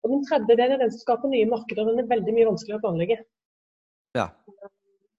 Og 0.00 0.14
den 0.14 0.24
tredje 0.28 0.56
delen 0.56 0.76
er 0.76 0.82
den 0.84 0.92
som 0.94 1.02
skaper 1.02 1.32
nye 1.32 1.48
markeder. 1.50 1.88
Den 1.88 2.02
er 2.02 2.10
veldig 2.10 2.34
mye 2.36 2.48
vanskeligere 2.48 2.80
å 2.80 2.84
planlegge. 2.86 3.18
Ja. 4.18 4.28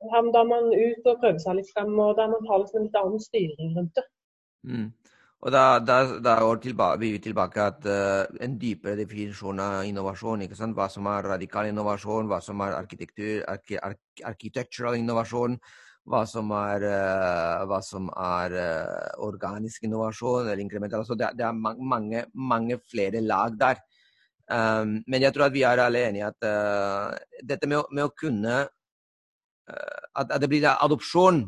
Da 0.02 0.44
man 0.48 0.72
ut 0.74 1.10
og 1.12 1.20
prøver 1.22 1.42
seg 1.44 1.60
litt 1.60 1.70
frem, 1.76 1.92
og 2.02 2.16
der 2.18 2.32
man 2.32 2.48
har 2.50 2.64
liksom 2.64 2.80
en 2.80 2.88
litt 2.88 2.98
annen 2.98 3.22
styring 3.22 3.76
rundt 3.78 4.00
det. 4.00 4.06
Mm. 4.66 4.88
Og 5.42 5.50
da, 5.50 5.80
da, 5.82 5.96
da 6.22 6.36
tilbake, 6.62 7.00
vi 7.02 7.16
tilbake 7.18 7.62
at 7.64 7.86
uh, 7.90 8.42
en 8.46 8.58
dypere 8.62 8.94
definisjon 9.00 9.60
av 9.60 9.86
innovasjon. 9.90 10.44
ikke 10.46 10.58
sant? 10.58 10.76
Hva 10.78 10.86
som 10.90 11.08
er 11.10 11.26
radikal 11.34 11.70
innovasjon, 11.72 12.28
hva 12.30 12.38
som 12.46 12.62
er 12.62 12.76
arkitektur, 12.78 13.40
arki, 13.50 13.80
ark, 13.82 14.22
architectural 14.30 15.00
innovasjon, 15.00 15.56
hva 16.06 16.20
som 16.30 16.52
er, 16.54 16.86
uh, 16.86 17.64
hva 17.66 17.80
som 17.82 18.12
er 18.14 18.54
uh, 18.54 19.08
organisk 19.26 19.88
innovasjon 19.88 20.46
eller 20.46 20.62
inkremental. 20.62 21.02
Altså 21.02 21.18
det, 21.18 21.32
det, 21.40 21.48
er 21.48 21.58
mange, 21.58 22.22
mange, 22.34 22.78
flere 22.92 23.22
lag 23.26 23.58
der. 23.58 23.82
Um, 24.52 25.00
men 25.08 25.26
jeg 25.26 25.34
tror 25.34 25.48
at 25.48 25.56
vi 25.56 25.64
er 25.66 25.82
alle 25.82 26.04
enige 26.06 26.28
at 26.28 26.46
dette 27.50 27.70
med 27.70 27.80
å, 27.80 27.86
med 27.90 28.04
å 28.04 28.14
kunne 28.20 28.60
at, 29.72 30.28
at, 30.28 30.38
det 30.44 30.50
blir 30.52 30.68
adopsjon. 30.70 31.42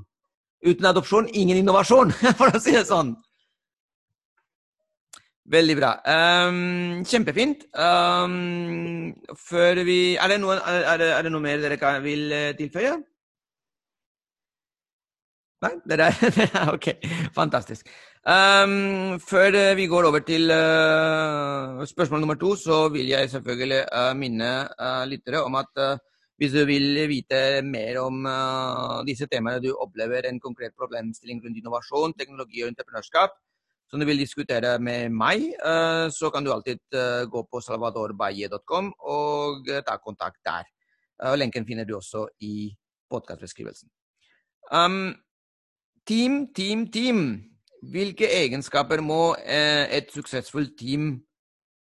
Uten 0.66 0.90
adopsjon, 0.90 1.30
ingen 1.36 1.62
innovasjon, 1.62 2.16
for 2.40 2.50
å 2.50 2.64
si 2.64 2.74
det 2.74 2.88
sånn. 2.90 3.14
Veldig 5.44 5.76
bra. 5.76 5.90
Um, 6.08 7.02
kjempefint. 7.04 7.66
Um, 7.76 9.12
før 9.36 9.82
vi 9.84 10.16
er 10.16 10.32
det, 10.32 10.38
noen, 10.40 10.62
er, 10.64 10.96
det, 11.02 11.10
er 11.18 11.26
det, 11.26 11.34
noe 11.34 11.44
mer 11.44 11.60
dere 11.60 11.80
kan, 11.82 12.00
vil 12.06 12.32
tilføye? 12.60 12.94
Nei, 15.64 15.74
det 15.90 16.00
er 16.00 16.72
OK. 16.72 16.90
Fantastisk. 17.36 17.92
Um, 18.24 19.20
før 19.20 19.76
vi 19.76 19.90
går 19.92 20.08
over 20.08 20.24
til 20.24 20.48
uh, 20.48 21.84
spørsmål 21.92 22.24
nummer 22.24 22.40
to, 22.40 22.56
så 22.56 22.88
vil 22.92 23.12
jeg 23.12 23.30
selvfølgelig 23.36 23.84
uh, 23.92 24.12
minne 24.16 24.52
uh, 24.80 25.04
lyttere 25.12 25.44
om 25.44 25.60
at 25.60 25.86
hvis 26.40 26.56
du 26.56 26.64
vil 26.66 27.04
vite 27.08 27.62
mer 27.64 28.00
om 28.02 28.26
disse 29.08 29.28
temaene 29.32 29.62
du 29.64 29.70
opplever 29.76 30.26
en 30.28 30.40
konkret 30.42 30.74
problemstilling 30.76 31.40
rundt 31.44 31.60
innovasjon, 31.60 32.16
teknologi 32.18 32.64
og 32.64 32.72
entreprenørskap, 32.72 33.36
som 33.94 34.02
du 34.02 34.08
vil 34.10 34.18
diskutere 34.18 34.72
med 34.82 35.14
meg, 35.14 35.52
så 36.10 36.32
kan 36.34 36.42
du 36.42 36.50
alltid 36.50 36.82
gå 37.30 37.44
på 37.46 37.62
salvadorbaye.com 37.62 38.88
og 39.14 39.70
ta 39.86 40.00
kontakt 40.02 40.40
der. 40.42 40.66
Lenken 41.38 41.68
finner 41.70 41.86
du 41.86 41.94
også 42.00 42.24
i 42.42 42.72
podkastbeskrivelsen. 43.14 43.92
Um, 44.74 45.14
Team, 46.08 46.54
team, 46.54 46.88
team. 46.92 47.44
Hvilke 47.92 48.28
egenskaper 48.28 49.00
må 49.02 49.36
eh, 49.40 49.88
et 49.98 50.10
suksessfullt 50.12 50.76
team, 50.80 51.14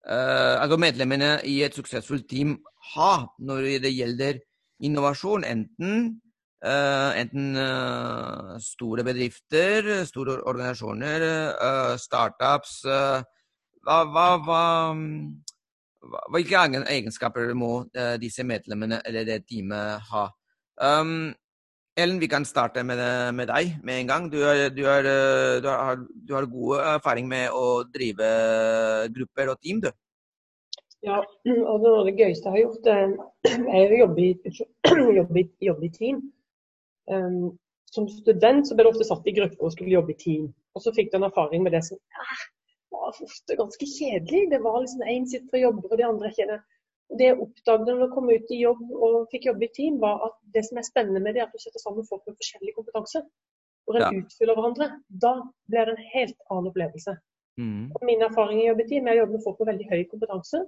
eh, 0.04 0.56
altså 0.60 0.76
medlemmene 0.76 1.30
i 1.48 1.62
et 1.64 1.76
suksessfullt 1.76 2.26
team, 2.28 2.58
ha 2.94 3.14
når 3.40 3.68
det 3.84 3.92
gjelder 3.94 4.40
innovasjon? 4.84 5.44
Enten, 5.44 5.94
eh, 6.04 6.29
enten 6.60 7.54
store 8.60 9.04
bedrifter, 9.06 9.86
store 10.04 10.38
organisasjoner, 10.44 11.24
startups 11.96 12.82
hva, 12.84 13.96
hva, 14.12 14.26
hva, 14.44 14.64
Hvilke 16.32 16.60
egenskaper 16.88 17.54
må 17.56 17.86
disse 18.20 18.44
medlemmene 18.44 19.00
eller 19.08 19.24
det 19.28 19.42
teamet 19.48 20.04
ha? 20.12 20.26
Um, 20.80 21.32
Ellen, 22.00 22.20
vi 22.20 22.28
kan 22.30 22.44
starte 22.44 22.82
med, 22.86 23.00
med 23.34 23.50
deg 23.50 23.74
med 23.84 24.00
en 24.00 24.10
gang. 24.10 24.28
Du, 24.32 24.38
er, 24.46 24.68
du, 24.72 24.84
er, 24.88 25.08
du, 25.60 25.68
har, 25.68 25.98
du, 25.98 26.34
har, 26.34 26.46
god 26.46 26.84
erfaring 26.94 27.26
med 27.28 27.50
å 27.52 27.82
drive 27.84 28.28
grupper 29.16 29.52
og 29.52 29.60
team, 29.60 29.82
du. 29.84 29.90
Ja, 31.04 31.18
og 31.18 32.06
det 32.06 32.14
gøyeste 32.18 32.50
jeg 32.50 32.54
har 32.54 32.60
gjort, 32.60 32.88
eh, 32.92 33.54
er 33.80 33.94
å 33.96 34.00
jobbe 34.04 34.26
jobbe 35.20 35.44
jobbe 35.66 35.88
i 35.88 35.92
team. 35.96 36.22
Um, 37.10 37.58
som 37.90 38.06
student 38.08 38.68
så 38.68 38.76
ble 38.76 38.86
du 38.86 38.92
ofte 38.92 39.06
satt 39.08 39.26
i 39.26 39.34
grupper 39.34 39.66
og 39.66 39.74
skulle 39.74 39.94
jobbe 39.94 40.14
i 40.14 40.18
team. 40.20 40.50
Og 40.78 40.84
så 40.84 40.92
fikk 40.94 41.10
du 41.10 41.18
en 41.18 41.26
erfaring 41.26 41.64
med 41.64 41.74
det 41.74 41.82
som 41.88 41.98
ah, 42.22 42.42
var 42.94 43.16
ofte 43.26 43.56
ganske 43.58 43.88
kjedelig. 43.96 44.44
Det 44.52 44.60
var 44.62 44.78
liksom 44.82 45.02
én 45.10 45.26
sitter 45.30 45.58
og 45.58 45.64
jobber, 45.66 45.90
og 45.90 45.98
de 45.98 46.06
andre 46.06 46.30
ikke 46.30 46.60
det 47.18 47.26
jeg 47.26 47.38
oppdaget 47.42 47.88
når 47.88 48.02
jeg 48.04 48.12
kom 48.14 48.28
ut 48.30 48.52
i 48.54 48.60
jobb 48.60 48.82
og 48.94 49.14
fikk 49.32 49.46
jobbe 49.48 49.66
i 49.66 49.72
team, 49.74 49.96
var 50.02 50.20
at 50.28 50.36
det 50.54 50.62
som 50.66 50.78
er 50.78 50.86
spennende 50.86 51.22
med 51.22 51.34
det, 51.34 51.42
er 51.42 51.48
at 51.48 51.54
du 51.56 51.62
setter 51.62 51.82
sammen 51.82 52.06
folk 52.06 52.22
med 52.26 52.36
forskjellig 52.38 52.74
kompetanse. 52.76 53.22
Hvor 53.84 53.98
en 53.98 54.04
ja. 54.04 54.10
utfyller 54.20 54.58
hverandre. 54.58 54.88
Da 55.24 55.32
blir 55.70 55.88
det 55.88 55.96
en 55.96 56.10
helt 56.12 56.36
annen 56.50 56.70
opplevelse. 56.70 57.16
Mm. 57.58 57.88
Min 58.06 58.22
erfaring 58.22 58.60
i 58.60 58.68
jobb 58.68 58.84
i 58.84 58.86
team 58.92 59.08
er 59.08 59.16
å 59.16 59.22
jobbe 59.24 59.36
med 59.36 59.46
folk 59.46 59.58
med 59.58 59.72
veldig 59.72 59.88
høy 59.90 60.04
kompetanse. 60.12 60.60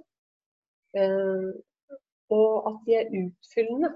Eh, 0.99 1.47
og 2.33 2.67
at 2.69 2.81
de 2.87 2.97
er 2.99 3.15
utfyllende 3.21 3.93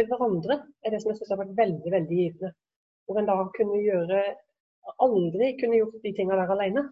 til 0.00 0.10
hverandre, 0.10 0.56
er 0.84 0.92
det 0.92 1.02
som 1.02 1.12
jeg 1.12 1.20
syns 1.20 1.32
har 1.34 1.42
vært 1.44 1.56
veldig 1.58 1.92
veldig 1.94 2.18
givende. 2.22 2.52
Hvor 3.06 3.20
en 3.20 3.28
da 3.28 3.36
kunne 3.56 3.82
gjøre 3.84 4.22
Aldri 5.04 5.52
kunne 5.60 5.76
gjort 5.76 6.02
de 6.02 6.10
tingene 6.16 6.38
der 6.40 6.50
alene. 6.54 6.82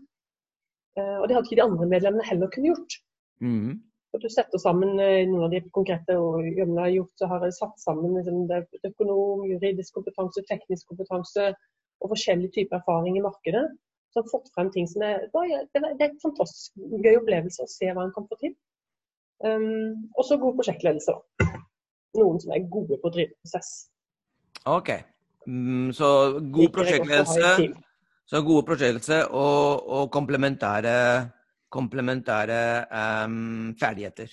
Eh, 0.98 1.16
og 1.18 1.24
det 1.26 1.34
hadde 1.34 1.46
ikke 1.48 1.58
de 1.58 1.64
andre 1.64 1.86
medlemmene 1.88 2.26
heller 2.28 2.50
kunne 2.52 2.70
gjort. 2.70 2.96
Mm. 3.40 3.78
At 4.14 4.22
du 4.24 4.28
setter 4.32 4.60
sammen 4.60 5.00
eh, 5.02 5.24
noen 5.28 5.46
av 5.46 5.54
de 5.54 5.62
konkrete 5.74 6.16
og 6.20 6.44
jeg 6.46 6.68
har 6.68 6.92
gjort, 6.92 7.14
så 7.20 7.30
har 7.32 7.44
jeg 7.46 7.56
satt 7.56 7.82
sammen 7.82 8.16
liksom, 8.18 8.44
økonom, 8.90 9.44
juridisk 9.48 9.98
kompetanse, 9.98 10.44
teknisk 10.50 10.88
kompetanse 10.92 11.50
og 11.98 12.12
forskjellig 12.12 12.52
type 12.54 12.76
erfaring 12.76 13.18
i 13.18 13.24
markedet. 13.24 13.64
Så 14.12 14.22
har 14.22 14.30
fått 14.30 14.52
frem 14.54 14.70
ting 14.72 14.86
som 14.88 15.04
er 15.04 15.26
Det 15.32 15.80
er 15.82 16.06
en 16.06 16.22
fantastisk 16.22 16.76
gøy 17.04 17.18
opplevelse 17.18 17.64
å 17.64 17.72
se 17.72 17.90
hva 17.92 18.06
en 18.06 18.14
kan 18.14 18.28
få 18.30 18.38
til. 18.40 18.54
Um, 19.44 20.08
og 20.16 20.24
så 20.26 20.38
god 20.40 20.56
prosjektledelse, 20.58 21.14
da. 21.14 21.58
Noen 22.16 22.40
som 22.40 22.54
er 22.56 22.64
gode 22.72 22.96
på 22.96 23.10
å 23.10 23.12
drive 23.12 23.36
prosess. 23.36 23.72
OK. 24.68 24.94
Mm, 25.48 25.90
så 25.96 26.08
god 26.40 26.72
prosjektledelse, 26.72 27.68
så 28.28 28.40
gode 28.44 28.64
prosjektledelse 28.68 29.20
og, 29.28 29.84
og 29.98 30.10
komplementære 30.12 30.94
komplementære 31.72 32.60
um, 33.24 33.74
ferdigheter 33.78 34.32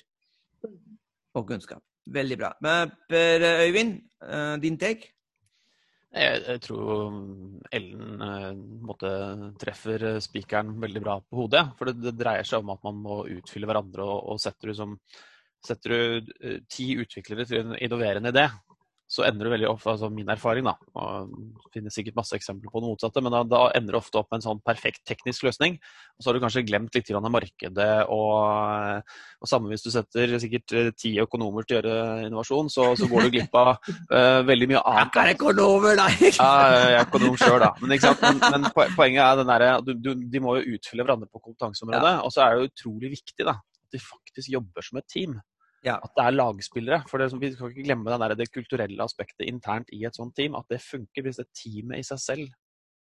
og 1.35 1.47
kunnskap. 1.49 1.83
Veldig 2.05 2.37
bra. 2.39 2.53
Men 2.61 2.93
Per 3.09 3.43
Øyvind, 3.65 3.97
uh, 4.23 4.55
din 4.61 4.77
take? 4.79 5.11
Jeg, 6.15 6.43
jeg, 6.47 6.61
tror 6.63 7.15
Ellen 7.75 8.21
uh, 8.21 8.51
måtte 8.87 9.09
treffer 9.59 10.19
spikeren 10.23 10.77
veldig 10.81 11.01
bra 11.03 11.17
på 11.19 11.41
hodet. 11.41 11.65
For 11.75 11.89
det, 11.89 11.97
det, 12.05 12.15
dreier 12.19 12.47
seg 12.47 12.63
om 12.63 12.71
at 12.71 12.83
man 12.87 13.01
må 13.03 13.23
utfylle 13.35 13.67
hverandre. 13.67 14.05
Og, 14.05 14.29
og 14.31 14.39
setter, 14.43 14.71
ut 14.71 14.79
som, 14.79 14.95
setter 15.67 15.95
du 15.95 16.31
uh, 16.45 16.59
ti 16.71 16.93
utviklere 17.01 17.47
til 17.49 17.63
en 17.63 17.75
innoverende 17.79 18.33
idé, 18.33 18.47
så 19.07 19.21
ender 19.27 19.45
du 19.45 19.51
veldig 19.53 19.67
ofte, 19.69 19.91
altså 19.91 20.07
min 20.09 20.29
erfaring, 20.33 20.65
da, 20.65 20.73
det 21.29 21.73
finnes 21.75 21.93
sikkert 21.93 22.17
masse 22.17 22.33
eksempler 22.37 22.71
på 22.73 22.81
det 22.81 22.87
motsatte, 22.89 23.21
men 23.21 23.35
da, 23.35 23.43
da 23.45 23.59
ender 23.77 23.93
du 23.93 23.99
ofte 23.99 24.17
opp 24.17 24.31
med 24.31 24.39
en 24.39 24.45
sånn 24.47 24.61
perfekt 24.65 25.03
teknisk 25.05 25.45
løsning. 25.45 25.77
Og 26.17 26.23
så 26.23 26.29
har 26.29 26.37
du 26.37 26.41
kanskje 26.41 26.63
glemt 26.65 26.97
litt 26.97 27.11
av 27.13 27.27
markedet, 27.29 27.91
og, 28.09 29.13
og 29.45 29.51
samme 29.51 29.69
hvis 29.69 29.85
du 29.85 29.91
setter 29.93 30.35
sikkert 30.41 30.73
eh, 30.73 30.91
ti 30.97 31.13
økonomer 31.21 31.67
til 31.67 31.77
å 31.77 31.81
gjøre 31.83 32.25
innovasjon, 32.25 32.73
så, 32.73 32.89
så 32.97 33.09
går 33.11 33.27
du 33.27 33.35
glipp 33.37 33.61
av 33.61 33.75
uh, 33.77 34.41
veldig 34.49 34.71
mye 34.73 34.81
annet. 34.81 35.21
Jeg 35.21 35.35
er 35.35 35.37
økonomer, 35.37 36.01
da! 36.01 36.09
ja, 36.25 36.51
jeg 36.73 36.97
er 36.97 37.01
økonom 37.05 37.37
sjøl, 37.39 37.59
da. 37.61 37.73
Men, 37.85 37.97
men, 38.01 38.39
men, 38.41 38.69
poenget 38.97 39.21
er 39.27 39.41
den 39.43 39.51
derre 39.53 39.73
du, 39.85 39.93
du, 40.01 40.13
De 40.33 40.41
må 40.41 40.57
jo 40.57 40.79
utfylle 40.79 41.05
hverandre 41.05 41.29
på 41.29 41.43
kompetanseområdet, 41.43 42.15
ja. 42.17 42.23
og 42.25 42.33
så 42.33 42.47
er 42.47 42.57
det 42.57 42.71
utrolig 42.73 43.13
viktig 43.19 43.45
da, 43.45 43.59
at 43.61 43.93
de 43.93 44.01
faktisk 44.01 44.49
jobber 44.57 44.89
som 44.89 44.97
et 44.97 45.13
team. 45.13 45.37
Ja. 45.85 45.99
At 46.01 46.13
det 46.17 46.25
er 46.25 46.35
lagspillere. 46.35 47.03
For 47.09 47.21
det, 47.21 47.31
Vi 47.39 47.51
skal 47.53 47.71
ikke 47.71 47.85
glemme 47.85 48.17
der, 48.17 48.35
det 48.35 48.51
kulturelle 48.51 49.03
aspektet 49.03 49.45
internt 49.47 49.91
i 49.93 50.03
et 50.05 50.15
sånt 50.17 50.35
team. 50.35 50.55
At 50.55 50.65
det 50.69 50.81
funker. 50.81 51.21
Hvis 51.25 51.41
det 51.41 51.51
teamet 51.53 52.01
i 52.01 52.07
seg 52.07 52.21
selv 52.21 52.53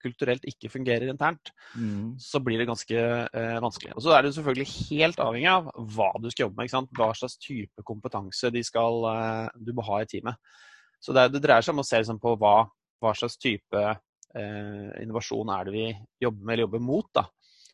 kulturelt 0.03 0.43
ikke 0.51 0.71
fungerer 0.73 1.11
internt, 1.13 1.53
mm. 1.79 2.19
så 2.19 2.41
blir 2.43 2.59
det 2.59 2.67
ganske 2.67 2.99
eh, 2.99 3.59
vanskelig. 3.63 3.93
Og 3.95 4.03
Så 4.03 4.11
er 4.11 4.23
det 4.23 4.33
selvfølgelig 4.35 4.73
helt 4.91 5.21
avhengig 5.23 5.51
av 5.53 5.69
hva 5.95 6.11
du 6.19 6.27
skal 6.31 6.49
jobbe 6.49 6.59
med. 6.59 6.91
Hva 6.99 7.13
slags 7.15 7.39
type 7.39 7.85
kompetanse 7.87 8.51
de 8.51 8.65
skal, 8.67 9.05
eh, 9.13 9.61
du 9.63 9.71
må 9.77 9.85
ha 9.87 10.01
i 10.03 10.09
teamet. 10.11 10.41
Så 11.03 11.15
det, 11.15 11.29
det, 11.35 11.43
dreier 11.45 11.63
seg 11.63 11.77
om 11.77 11.83
å 11.83 11.87
se 11.87 12.03
liksom, 12.03 12.19
på 12.23 12.35
hva, 12.39 12.57
hva, 13.03 13.15
slags 13.19 13.39
type 13.43 13.85
eh, 13.87 14.91
innovasjon 15.03 15.55
er 15.55 15.71
det 15.71 15.77
vi 15.77 15.87
jobber 16.27 16.43
med 16.43 16.57
eller 16.57 16.67
jobber 16.67 16.85
mot. 16.91 17.09
da 17.15 17.27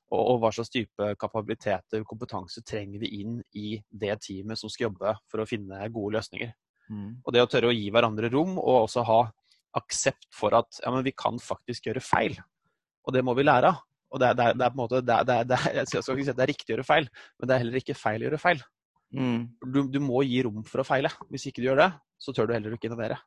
og, 0.08 0.20
og 0.20 0.38
hva 0.42 0.52
slags 0.54 0.72
type 0.72 1.10
kapabiliteter 1.20 2.02
og 2.02 2.08
kompetanse 2.08 2.62
trenger 2.66 3.02
vi 3.02 3.10
inn 3.20 3.38
i 3.58 3.76
det 3.88 4.16
teamet 4.24 4.60
som 4.60 4.72
skal 4.72 4.88
jobbe 4.88 5.14
for 5.28 5.42
å 5.42 5.48
finne 5.48 5.80
gode 5.92 6.16
løsninger. 6.16 6.54
Mm. 6.88 7.10
Og 7.20 7.34
det 7.34 7.44
å 7.44 7.50
tørre 7.50 7.68
å 7.68 7.76
gi 7.76 7.90
hverandre 7.92 8.30
rom, 8.32 8.56
og 8.56 8.86
også 8.86 9.04
ha 9.08 9.20
aksept 9.78 10.30
for 10.34 10.56
at 10.56 10.80
ja, 10.80 10.92
men 10.94 11.04
vi 11.06 11.12
kan 11.16 11.36
faktisk 11.42 11.90
gjøre 11.90 12.04
feil. 12.04 12.38
Og 13.04 13.14
det 13.14 13.24
må 13.24 13.36
vi 13.36 13.44
lære 13.44 13.72
av. 13.72 13.84
Og 14.08 14.22
det, 14.22 14.32
det, 14.38 14.52
det 14.56 14.64
er 14.64 14.72
på 14.72 14.78
en 14.78 14.80
måte, 14.80 15.02
det, 15.04 15.18
det, 15.28 15.60
jeg 15.82 15.88
skal 15.90 16.14
ikke 16.16 16.24
si 16.24 16.32
at 16.32 16.38
det 16.38 16.46
er 16.46 16.52
riktig 16.54 16.72
å 16.72 16.76
gjøre 16.78 16.88
feil, 16.88 17.08
men 17.36 17.48
det 17.48 17.54
er 17.54 17.64
heller 17.64 17.80
ikke 17.82 17.98
feil 17.98 18.22
å 18.22 18.28
gjøre 18.30 18.40
feil. 18.40 18.62
Mm. 19.12 19.42
Du, 19.64 19.82
du, 19.92 19.98
må 20.04 20.22
gi 20.24 20.40
rom 20.44 20.62
for 20.68 20.82
å 20.82 20.86
feile. 20.86 21.12
Hvis 21.32 21.48
ikke 21.48 21.62
du 21.62 21.68
gjør 21.68 21.82
det, 21.82 21.90
så 22.20 22.34
tør 22.36 22.48
du 22.48 22.54
heller 22.56 22.76
ikke 22.76 22.88
innovere. 22.90 23.18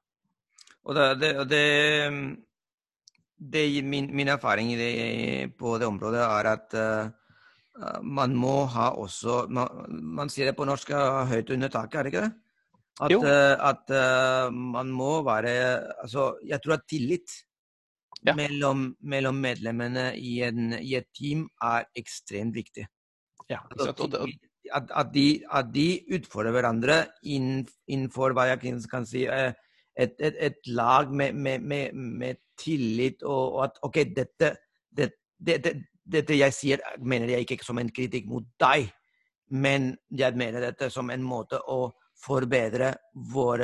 Og 0.90 0.98
det, 0.98 1.30
det, 1.52 1.62
min, 3.42 4.10
min, 4.14 4.28
erfaring 4.30 4.76
det, 4.78 5.52
på 5.58 5.78
det 5.82 5.88
området 5.90 6.22
er 6.22 6.50
at 6.52 6.76
uh, 6.78 7.10
man 8.04 8.36
må 8.38 8.66
ha 8.70 8.92
også 9.02 9.48
man, 9.50 9.68
man, 9.90 10.30
sier 10.30 10.52
det 10.52 10.58
på 10.58 10.68
norsk 10.70 10.92
høyt 11.32 11.50
under 11.50 11.72
taket, 11.74 12.00
er 12.00 12.04
det 12.04 12.12
ikke 12.14 12.26
det? 12.28 12.34
At, 13.02 13.16
uh, 13.18 13.56
at 13.72 13.94
uh, 13.96 14.54
man 14.54 14.92
må 14.94 15.24
være 15.26 15.54
Altså, 16.04 16.36
jeg 16.46 16.62
tror 16.62 16.78
at 16.78 16.86
tillit 16.90 17.34
ja. 18.26 18.36
mellom, 18.36 18.92
mellom, 19.02 19.42
medlemmene 19.42 20.12
i, 20.18 20.42
en, 20.46 20.76
i, 20.78 20.96
et 21.00 21.10
team 21.18 21.48
er 21.64 21.88
ekstremt 21.98 22.56
viktig. 22.56 22.86
Ja, 23.50 23.64
altså, 23.72 23.96
at, 24.72 24.92
at, 24.92 25.14
de, 25.14 25.28
at, 25.50 25.74
de, 25.74 25.88
utfordrer 26.14 26.54
hverandre 26.56 27.02
innenfor 27.26 28.36
hva 28.38 28.52
jeg 28.52 28.78
kan 28.92 29.08
si 29.08 29.26
et, 29.96 30.16
et, 30.20 30.38
et 30.40 30.68
lag 30.68 31.12
med, 31.12 31.36
med, 31.36 31.62
med, 31.62 31.94
med, 31.94 32.42
tillit 32.62 33.24
og, 33.24 33.56
og, 33.56 33.64
at 33.66 33.80
OK, 33.88 33.98
dette, 34.16 34.52
det, 34.94 35.08
det, 35.40 35.72
dette 36.04 36.38
jeg 36.38 36.54
sier, 36.54 36.84
mener 37.02 37.34
jeg 37.34 37.48
ikke 37.48 37.66
som 37.66 37.80
en 37.82 37.90
kritikk 37.90 38.28
mot 38.30 38.46
deg, 38.62 38.92
men 39.52 39.96
jeg 40.14 40.38
mener 40.38 40.68
dette 40.68 40.92
som 40.94 41.10
en 41.10 41.26
måte 41.26 41.58
å 41.58 41.90
forbedre 42.22 42.94
vår, 43.34 43.64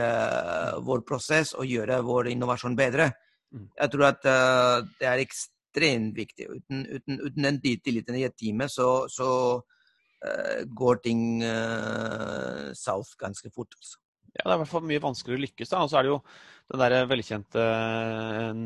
vår 0.81 1.03
prosess 1.05 1.53
og 1.53 1.69
gjøre 1.69 2.01
vår 2.03 2.31
innovasjon 2.33 2.75
bedre. 2.77 3.11
Mm. 3.53 3.69
Jeg 3.77 3.91
tror 3.93 4.07
at 4.09 4.27
uh, 4.27 4.87
det 4.99 5.07
er 5.07 5.23
ekstremt 5.23 6.17
viktig. 6.17 6.49
Uten, 6.49 6.83
uten, 6.89 7.21
uten 7.21 7.47
den 7.47 7.61
tilliten 7.61 8.17
i 8.17 8.25
et 8.27 8.35
team, 8.39 8.65
så, 8.71 9.07
så 9.11 9.29
uh, 9.61 10.59
går 10.67 11.01
ting 11.05 11.23
uh, 11.43 12.73
south 12.73 13.15
ganske 13.19 13.51
fort. 13.53 13.77
Altså. 13.77 14.01
Ja, 14.37 14.43
det 14.45 14.53
er 14.53 14.59
i 14.59 14.61
hvert 14.61 14.71
fall 14.71 14.85
mye 14.85 15.01
vanskeligere 15.01 15.41
å 15.41 15.45
lykkes. 15.47 15.71
da, 15.71 15.81
Og 15.81 15.91
så 15.91 15.99
er 15.99 16.05
det 16.05 16.11
jo 16.13 16.21
den 16.67 16.81
der 16.81 17.05
velkjente 17.07 17.63
en 17.63 18.63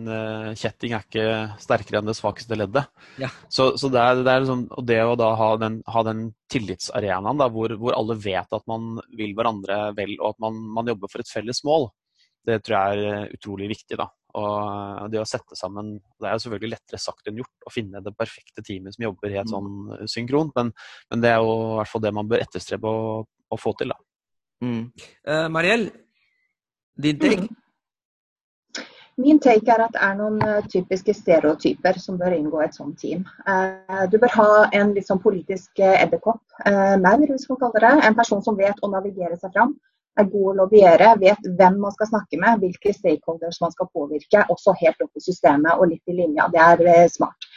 kjetting 0.57 0.95
er 0.97 1.03
ikke 1.05 1.25
sterkere 1.61 2.01
enn 2.01 2.09
det 2.09 2.17
svakeste 2.17 2.57
leddet. 2.57 2.89
Ja. 3.21 3.29
Så, 3.45 3.71
så 3.77 3.91
det, 3.93 4.01
er, 4.01 4.23
det 4.25 4.33
er 4.33 4.43
liksom, 4.43 4.63
og 4.73 4.87
det 4.89 4.99
å 5.05 5.17
da 5.19 5.31
ha 5.37 5.49
den, 5.61 5.79
ha 5.85 6.03
den 6.07 6.23
tillitsarenaen 6.51 7.41
da, 7.41 7.47
hvor, 7.53 7.75
hvor, 7.77 7.93
alle 7.97 8.17
vet 8.19 8.57
at 8.57 8.65
man 8.69 8.95
vil 9.17 9.35
hverandre 9.37 9.91
vel, 9.97 10.15
og 10.19 10.33
at 10.33 10.41
man, 10.47 10.57
man, 10.79 10.89
jobber 10.89 11.13
for 11.13 11.21
et 11.21 11.29
felles 11.29 11.61
mål, 11.67 11.91
det 12.49 12.57
tror 12.65 12.77
jeg 12.79 13.05
er 13.13 13.35
utrolig 13.37 13.69
viktig. 13.75 13.99
da. 14.01 14.09
Og 14.41 15.11
det 15.11 15.19
å 15.19 15.27
sette 15.27 15.57
sammen 15.59 15.97
Det 15.99 16.29
er 16.29 16.37
jo 16.37 16.43
selvfølgelig 16.45 16.71
lettere 16.71 16.99
sagt 17.03 17.27
enn 17.27 17.41
gjort 17.41 17.67
å 17.67 17.73
finne 17.73 17.99
det 18.01 18.13
perfekte 18.15 18.63
teamet 18.63 18.95
som 18.95 19.03
jobber 19.09 19.33
helt 19.35 19.51
mm. 19.51 19.53
sånn 19.53 20.07
synkront, 20.09 20.55
men, 20.57 20.71
men 21.11 21.21
det 21.21 21.35
er 21.35 21.43
jo 21.43 21.51
i 21.53 21.75
hvert 21.81 21.91
fall 21.91 22.05
det 22.07 22.15
man 22.15 22.31
bør 22.31 22.41
etterstrebe 22.41 22.89
å, 22.89 23.19
å 23.27 23.59
få 23.61 23.75
til, 23.77 23.93
da. 23.93 23.99
Mm. 24.61 24.91
Uh, 25.27 25.47
Mariell, 25.49 25.89
din 27.01 27.19
take? 27.19 27.41
Mm. 27.41 27.57
Min 29.21 29.39
take 29.43 29.69
er 29.69 29.83
at 29.85 29.93
det 29.93 30.01
er 30.01 30.17
noen 30.17 30.39
uh, 30.41 30.61
typiske 30.71 31.13
stereotyper 31.13 31.99
som 32.01 32.17
bør 32.17 32.37
inngå 32.37 32.61
i 32.61 32.67
et 32.69 32.77
sånt 32.77 32.97
team. 33.01 33.25
Uh, 33.45 34.05
du 34.11 34.17
bør 34.21 34.35
ha 34.37 34.49
en 34.79 34.93
litt 34.95 35.09
sånn 35.09 35.21
politisk 35.21 35.81
edderkopp, 35.83 36.43
maur 37.01 37.25
hvis 37.27 37.49
man 37.49 37.61
kaller 37.61 37.87
det. 37.87 37.95
En 38.07 38.17
person 38.17 38.43
som 38.45 38.57
vet 38.57 38.81
å 38.81 38.91
navigere 38.91 39.37
seg 39.41 39.53
fram 39.53 39.75
er 40.19 40.27
god 40.31 40.49
å 40.51 40.55
lobbyere, 40.61 41.13
vet 41.21 41.45
hvem 41.57 41.77
man 41.81 41.93
skal 41.95 42.09
snakke 42.09 42.39
med, 42.41 42.63
hvilke 42.63 42.93
stakeholders 42.95 43.61
man 43.63 43.73
skal 43.75 43.89
påvirke, 43.93 44.43
også 44.53 44.75
helt 44.81 45.05
opp 45.05 45.15
i 45.15 45.23
systemet 45.23 45.77
og 45.77 45.91
litt 45.91 46.11
i 46.11 46.17
linja. 46.17 46.49
Det 46.51 46.61
er 46.63 46.83
eh, 46.93 47.07
smart. 47.11 47.47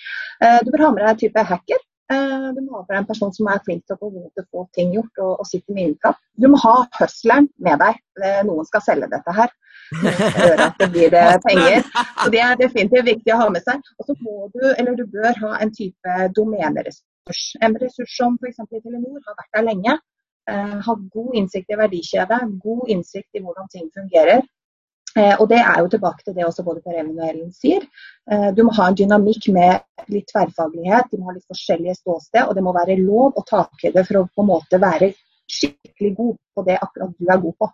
Eh, 0.41 0.61
du 0.63 0.71
bør 0.71 0.87
ha 0.87 0.93
med 0.95 1.05
deg 1.05 1.13
en 1.15 1.23
type 1.25 1.47
hacker. 1.51 1.83
Eh, 2.13 2.49
du 2.57 2.61
må 2.67 2.83
være 2.89 3.01
en 3.01 3.09
person 3.09 3.33
som 3.33 3.49
er 3.49 3.63
flink 3.65 3.85
til 3.89 3.97
å 3.97 4.11
få, 4.45 4.65
ting 4.77 4.93
gjort 4.93 5.23
og, 5.25 5.33
og 5.41 5.49
sitter 5.49 5.77
med 5.77 5.89
innkapp. 5.89 6.21
Du 6.37 6.49
må 6.53 6.61
ha 6.65 6.75
hustleren 6.99 7.49
med 7.65 7.81
deg. 7.81 8.01
Noen 8.49 8.69
skal 8.69 8.85
selge 8.85 9.11
dette 9.13 9.37
her. 9.39 9.53
Gjøre 10.03 10.69
at 10.69 10.81
det 10.81 10.91
blir 10.93 11.17
penger. 11.47 11.87
Så 12.21 12.31
Det 12.35 12.43
er 12.45 12.61
definitivt 12.61 13.09
viktig 13.09 13.35
å 13.35 13.41
ha 13.41 13.51
med 13.53 13.65
seg. 13.65 13.93
Og 13.99 14.09
så 14.09 14.17
må 14.21 14.51
du, 14.55 14.63
eller 14.75 14.97
du 14.99 15.07
bør 15.11 15.33
ha 15.47 15.55
en 15.65 15.73
type 15.75 16.19
domeneressurs. 16.37 17.45
En 17.65 17.79
ressurs 17.81 18.19
som 18.19 18.37
f.eks. 18.41 18.61
Telenor 18.69 19.23
har 19.25 19.41
vært 19.41 19.57
der 19.57 19.69
lenge 19.71 19.97
Eh, 20.51 20.81
ha 20.87 20.95
god 21.13 21.35
innsikt 21.41 21.71
i 21.73 21.77
verdikjede, 21.81 22.39
god 22.65 22.91
innsikt 22.93 23.39
i 23.39 23.41
hvordan 23.45 23.69
ting 23.73 23.87
fungerer. 23.97 24.43
Eh, 25.19 25.35
og 25.41 25.49
Det 25.49 25.61
er 25.61 25.81
jo 25.81 25.89
tilbake 25.89 26.25
til 26.25 26.35
det 26.35 26.47
også 26.47 26.65
både 26.67 26.81
Per 26.83 26.97
Even 26.99 27.19
og 27.19 27.29
Ellen 27.29 27.53
sier. 27.55 27.85
Eh, 28.31 28.49
du 28.57 28.65
må 28.67 28.75
ha 28.75 28.89
en 28.89 28.97
dynamikk 28.99 29.47
med 29.55 29.85
litt 30.11 30.27
tverrfaglighet, 30.33 31.11
de 31.11 31.21
må 31.21 31.29
ha 31.29 31.37
litt 31.37 31.47
forskjellige 31.53 32.01
ståsted. 32.01 32.49
Og 32.49 32.55
det 32.57 32.65
må 32.67 32.75
være 32.75 32.99
lov 33.03 33.39
å 33.39 33.45
ta 33.47 33.67
det 33.83 34.07
for 34.09 34.23
å 34.23 34.27
på 34.27 34.43
en 34.43 34.51
måte 34.51 34.81
være 34.83 35.13
skikkelig 35.51 36.15
god 36.19 36.37
på 36.55 36.67
det 36.67 36.81
akkurat 36.81 37.15
du 37.19 37.31
er 37.31 37.43
god 37.47 37.59
på. 37.63 37.71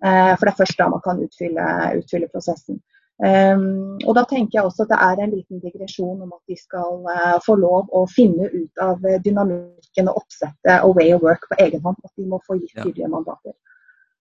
For 0.00 0.46
det 0.46 0.52
er 0.54 0.56
først 0.56 0.78
da 0.78 0.86
man 0.88 1.02
kan 1.04 1.18
utfylle, 1.20 1.64
utfylle 2.00 2.28
prosessen. 2.32 2.78
Um, 3.20 3.98
og 4.08 4.14
Da 4.16 4.22
tenker 4.24 4.56
jeg 4.56 4.64
også 4.64 4.86
at 4.86 4.92
det 4.94 4.98
er 5.04 5.18
en 5.20 5.34
liten 5.34 5.58
digresjon 5.60 6.22
om 6.24 6.30
at 6.32 6.40
de 6.48 6.56
skal 6.56 7.02
uh, 7.04 7.36
få 7.44 7.58
lov 7.60 7.90
å 7.92 8.06
finne 8.08 8.48
ut 8.48 8.80
av 8.80 9.04
dynamikken 9.26 10.08
og 10.08 10.22
oppsettet 10.22 10.86
og 10.86 10.96
way 10.96 11.12
of 11.12 11.20
work 11.20 11.44
på 11.50 11.58
egen 11.66 11.84
hånd. 11.84 12.00
At 12.00 12.14
de 12.16 12.24
må 12.30 12.40
få 12.46 12.56
gitt 12.56 12.72
tydelige 12.78 13.10
mandater. 13.12 13.52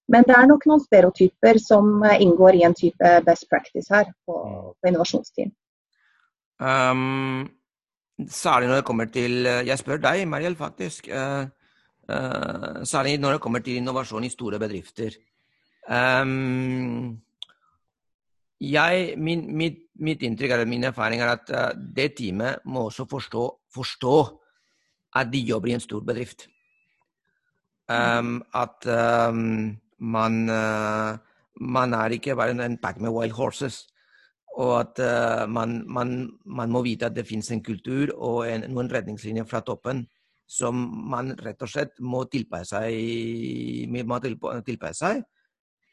Men 0.09 0.25
det 0.25 0.35
er 0.35 0.49
nok 0.49 0.65
noen 0.69 0.81
stereotyper 0.81 1.59
som 1.61 2.01
uh, 2.01 2.15
inngår 2.17 2.57
i 2.59 2.65
en 2.67 2.75
type 2.77 3.13
best 3.27 3.47
practice 3.51 3.93
her 3.93 4.09
på, 4.25 4.35
på 4.73 4.89
innovasjonsteam. 4.89 5.53
Um, 6.59 7.47
særlig 8.27 8.67
når 8.67 8.81
det 8.81 8.87
kommer 8.89 9.07
til 9.13 9.45
Jeg 9.47 9.77
spør 9.79 10.01
deg, 10.03 10.25
Mariel, 10.27 10.57
faktisk. 10.59 11.07
særlig 12.83 13.19
når 13.21 13.37
det 13.37 13.41
kommer 13.41 13.61
til 13.63 13.77
innovasjon 13.77 14.25
i 14.25 14.33
store 14.33 14.59
bedrifter. 14.59 15.13
Um, 15.89 17.21
jeg, 18.59 19.13
min, 19.17 19.45
mitt, 19.57 19.79
mitt, 19.95 20.21
inntrykk 20.21 20.51
eller 20.51 20.67
min 20.69 20.83
erfaring 20.83 21.21
er 21.23 21.33
at 21.33 21.51
uh, 21.53 21.71
det 21.95 22.13
teamet 22.17 22.59
må 22.65 22.89
også 22.89 23.07
forstå, 23.09 23.45
forstå, 23.73 24.15
at 25.15 25.31
de 25.31 25.39
jobber 25.39 25.71
i 25.71 25.77
en 25.77 25.83
stor 25.83 26.03
bedrift. 26.05 26.47
Um, 27.89 28.43
at 28.53 28.85
um, 28.85 29.79
man, 29.99 30.43
uh, 30.49 31.17
man 31.59 31.95
er 31.97 32.15
ikke 32.17 32.35
bare 32.39 32.57
en 32.65 32.77
pack 32.81 32.99
med 32.99 33.13
wild 33.15 33.35
horses. 33.37 33.85
Og 34.59 34.73
at 34.79 34.99
uh, 35.03 35.45
man, 35.51 35.83
man, 35.87 36.29
man, 36.45 36.71
må 36.71 36.83
vite 36.83 37.07
at 37.07 37.15
det 37.15 37.27
finnes 37.27 37.51
en 37.51 37.63
kultur 37.63 38.11
og 38.17 38.47
en, 38.49 38.65
noen 38.73 38.91
redningslinjer 38.91 39.47
fra 39.47 39.61
toppen 39.65 40.05
som 40.49 40.75
man 41.11 41.35
rett 41.37 41.61
og 41.61 41.69
slett 41.69 41.99
må 42.01 42.23
tilpasse 42.25 42.73
seg, 42.73 43.91
må 44.09 44.17
tilpasse 44.65 44.97
seg 45.05 45.21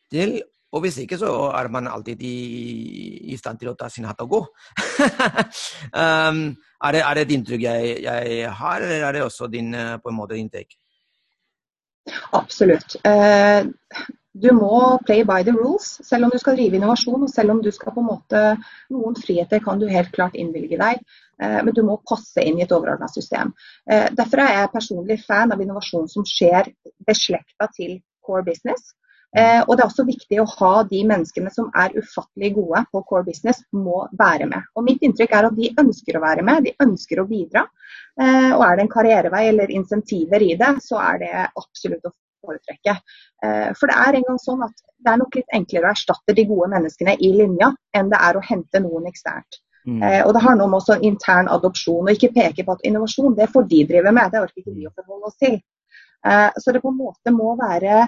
til 0.08 0.38
og 0.74 0.82
hvis 0.84 0.98
ikke, 1.02 1.16
så 1.18 1.30
er 1.56 1.68
man 1.72 1.86
alltid 1.88 2.22
i, 2.26 2.36
i 3.32 3.36
stand 3.38 3.60
til 3.60 3.70
å 3.70 3.76
ta 3.78 3.88
sin 3.92 4.06
hatt 4.08 4.20
og 4.24 4.32
gå. 4.34 4.40
um, 6.02 6.40
er, 6.52 6.96
det, 6.96 7.00
er, 7.00 7.12
det, 7.14 7.22
et 7.22 7.34
inntrykk 7.36 7.62
jeg, 7.64 7.92
jeg, 8.04 8.50
har, 8.58 8.82
eller 8.82 9.06
er 9.06 9.16
det 9.16 9.22
også 9.24 9.48
din, 9.52 9.70
eh, 9.74 9.94
på 10.02 10.10
en 10.10 10.18
måte 10.18 10.36
din 10.36 10.50
take? 10.52 10.76
Absolutt. 12.36 12.96
Uh, 13.06 13.66
du 14.36 14.50
må 14.52 14.98
play 15.06 15.24
by 15.24 15.40
the 15.46 15.54
rules, 15.56 15.96
selv 16.04 16.26
om 16.26 16.32
du 16.32 16.38
skal 16.38 16.58
drive 16.58 16.76
innovasjon. 16.76 17.22
og 17.22 17.30
selv 17.32 17.54
om 17.54 17.62
du 17.62 17.70
skal 17.72 17.94
på 17.94 18.02
en 18.02 18.10
måte, 18.10 18.42
Noen 18.92 19.16
friheter 19.16 19.62
kan 19.64 19.80
du 19.80 19.88
helt 19.88 20.12
klart 20.12 20.36
innvilge 20.36 20.78
deg, 20.80 21.00
uh, 21.42 21.60
men 21.64 21.72
du 21.74 21.82
må 21.86 21.98
passe 22.08 22.44
inn 22.44 22.60
i 22.60 22.66
et 22.66 22.74
overordna 22.76 23.08
system. 23.12 23.54
Uh, 23.90 24.06
derfor 24.18 24.44
er 24.44 24.52
jeg 24.60 24.74
personlig 24.74 25.18
fan 25.24 25.54
av 25.54 25.62
innovasjon 25.62 26.08
som 26.12 26.26
skjer 26.28 26.70
beslekta 27.08 27.70
til 27.74 27.98
core 28.26 28.44
business. 28.46 28.92
Eh, 29.36 29.62
og 29.66 29.76
Det 29.76 29.82
er 29.82 29.88
også 29.90 30.06
viktig 30.06 30.38
å 30.40 30.48
ha 30.58 30.74
de 30.88 31.02
menneskene 31.08 31.50
som 31.52 31.70
er 31.74 31.96
ufattelig 31.98 32.52
gode 32.56 32.84
på 32.92 33.02
core 33.08 33.26
business, 33.26 33.62
må 33.72 34.06
være 34.18 34.46
med. 34.48 34.68
Og 34.76 34.86
Mitt 34.86 35.02
inntrykk 35.02 35.34
er 35.34 35.48
at 35.48 35.56
de 35.56 35.72
ønsker 35.82 36.16
å 36.16 36.22
være 36.24 36.44
med, 36.46 36.68
de 36.68 36.76
ønsker 36.84 37.20
å 37.20 37.26
bidra. 37.28 37.66
Eh, 38.20 38.52
og 38.54 38.62
Er 38.64 38.76
det 38.76 38.86
en 38.86 38.94
karrierevei 38.94 39.48
eller 39.48 39.74
insentiver 39.74 40.42
i 40.42 40.54
det, 40.56 40.72
så 40.84 41.00
er 41.02 41.20
det 41.24 41.32
absolutt 41.56 42.06
å 42.06 42.14
foretrekke. 42.46 42.96
Eh, 43.44 43.70
for 43.76 43.90
det 43.90 44.00
er 44.06 44.16
en 44.16 44.26
gang 44.30 44.40
sånn 44.40 44.64
at 44.64 44.74
det 45.04 45.12
er 45.12 45.20
nok 45.20 45.36
litt 45.36 45.54
enklere 45.54 45.90
å 45.90 45.94
erstatte 45.94 46.34
de 46.34 46.46
gode 46.48 46.70
menneskene 46.72 47.16
i 47.20 47.32
linja, 47.36 47.72
enn 47.94 48.10
det 48.12 48.20
er 48.22 48.38
å 48.38 48.44
hente 48.44 48.80
noen 48.80 49.08
eksternt. 49.10 49.60
Mm. 49.86 50.02
Eh, 50.02 50.22
og 50.26 50.32
Det 50.34 50.42
handler 50.42 50.64
om 50.64 50.78
også 50.80 50.98
intern 51.06 51.48
adopsjon, 51.48 52.06
og 52.06 52.14
ikke 52.14 52.34
peke 52.34 52.64
på 52.66 52.74
at 52.74 52.86
innovasjon 52.88 53.36
det 53.36 53.50
får 53.52 53.68
de 53.70 53.84
drive 53.90 54.12
med, 54.12 54.32
det 54.32 54.42
orker 54.42 54.62
ikke 54.62 54.74
vi 54.74 54.88
å 54.88 54.94
forholde 54.94 55.30
oss 55.30 55.38
til. 55.42 55.60
Eh, 56.26 56.50
så 56.56 56.72
det 56.72 56.82
på 56.82 56.90
en 56.90 56.98
måte 56.98 57.34
må 57.34 57.54
være 57.58 58.06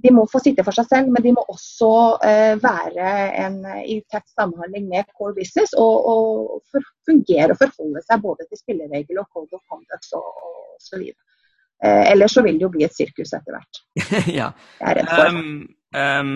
de 0.00 0.12
må 0.14 0.24
få 0.30 0.40
sitte 0.40 0.64
for 0.64 0.74
seg 0.76 0.88
selv, 0.88 1.10
men 1.12 1.24
de 1.24 1.34
må 1.36 1.42
også 1.52 1.90
eh, 2.24 2.54
være 2.62 3.08
en, 3.42 3.58
i 3.84 3.98
tett 4.10 4.24
samhandling 4.32 4.86
med 4.88 5.10
core 5.12 5.34
business 5.36 5.74
og, 5.76 6.06
og 6.12 6.62
for, 6.72 6.86
fungere 7.08 7.52
og 7.52 7.60
forholde 7.60 8.00
seg 8.06 8.22
både 8.24 8.46
til 8.48 8.60
spilleregler 8.60 9.20
og 9.20 9.28
code 9.28 9.58
of 9.58 9.62
conduct 9.68 10.16
og 10.16 10.30
osv. 10.78 11.04
Eh, 11.82 12.04
ellers 12.12 12.32
så 12.36 12.44
vil 12.46 12.56
det 12.58 12.66
jo 12.66 12.72
bli 12.72 12.86
et 12.86 12.96
sirkus 12.96 13.34
etter 13.36 13.56
hvert. 13.56 13.82
ja. 14.40 14.48
Er. 14.80 15.02
Um, 15.28 15.66
um, 15.92 16.32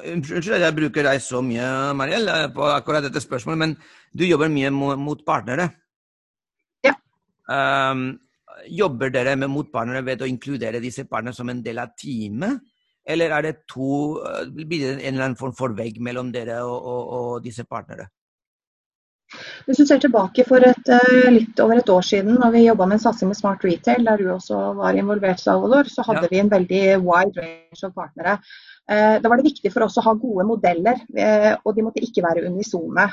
unnskyld 0.00 0.56
at 0.56 0.66
jeg 0.68 0.78
bruker 0.78 1.08
deg 1.10 1.20
så 1.24 1.42
mye, 1.44 1.68
Mariell, 1.98 2.32
eh, 2.32 2.48
på 2.54 2.64
akkurat 2.70 3.04
dette 3.04 3.22
spørsmålet, 3.22 3.60
men 3.64 3.76
du 4.16 4.24
jobber 4.24 4.52
mye 4.52 4.72
mot 4.72 5.20
partnere. 5.26 5.68
Ja. 6.86 6.96
Um, 7.50 8.14
Jobber 8.68 9.10
dere 9.14 9.36
med 9.38 9.50
motpartnere 9.52 10.04
ved 10.04 10.22
å 10.22 10.28
inkludere 10.28 10.82
disse 10.82 11.06
partnerne 11.08 11.36
som 11.36 11.48
en 11.48 11.62
del 11.64 11.80
av 11.82 11.94
teamet? 11.98 12.60
Eller 13.08 13.32
er 13.32 13.42
det 13.42 13.54
to, 13.70 14.20
eh, 14.22 14.46
blir 14.52 14.80
det 14.80 14.94
en 15.00 15.14
eller 15.14 15.30
annen 15.30 15.40
form 15.40 15.54
for 15.56 15.74
vegg 15.76 16.00
mellom 16.00 16.32
dere 16.32 16.60
og, 16.62 16.78
og, 16.78 17.12
og 17.18 17.44
disse 17.44 17.64
partnere? 17.64 18.10
Hvis 19.64 19.78
du 19.78 19.84
ser 19.86 20.00
tilbake 20.02 20.42
for 20.46 20.64
et, 20.66 20.88
eh, 20.90 21.30
litt 21.30 21.60
over 21.62 21.78
et 21.78 21.92
år 21.94 22.02
siden, 22.02 22.34
når 22.42 22.52
vi 22.56 22.64
jobba 22.64 22.88
med 22.90 22.98
en 22.98 23.04
satsing 23.04 23.30
med 23.30 23.38
Smart 23.38 23.64
Retail, 23.64 24.04
der 24.04 24.18
du 24.18 24.32
også 24.34 24.58
var 24.78 24.98
involvert, 24.98 25.40
Salvador, 25.40 25.86
så 25.86 26.02
hadde 26.06 26.26
ja. 26.26 26.30
vi 26.32 26.42
en 26.42 26.50
veldig 26.50 26.82
wide 27.04 27.38
range 27.38 27.84
av 27.86 27.94
partnere. 27.94 28.36
Eh, 28.90 29.16
da 29.22 29.30
var 29.30 29.38
det 29.38 29.46
viktig 29.46 29.72
for 29.72 29.86
oss 29.86 30.00
å 30.02 30.04
ha 30.08 30.16
gode 30.18 30.48
modeller, 30.48 30.98
og 31.62 31.74
de 31.76 31.86
måtte 31.86 32.02
ikke 32.02 32.26
være 32.26 32.48
unisone. 32.50 33.06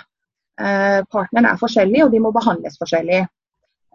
Partnerne 0.58 1.52
er 1.54 1.60
forskjellige, 1.62 2.08
og 2.08 2.16
de 2.16 2.20
må 2.24 2.32
behandles 2.34 2.80
forskjellig. 2.82 3.20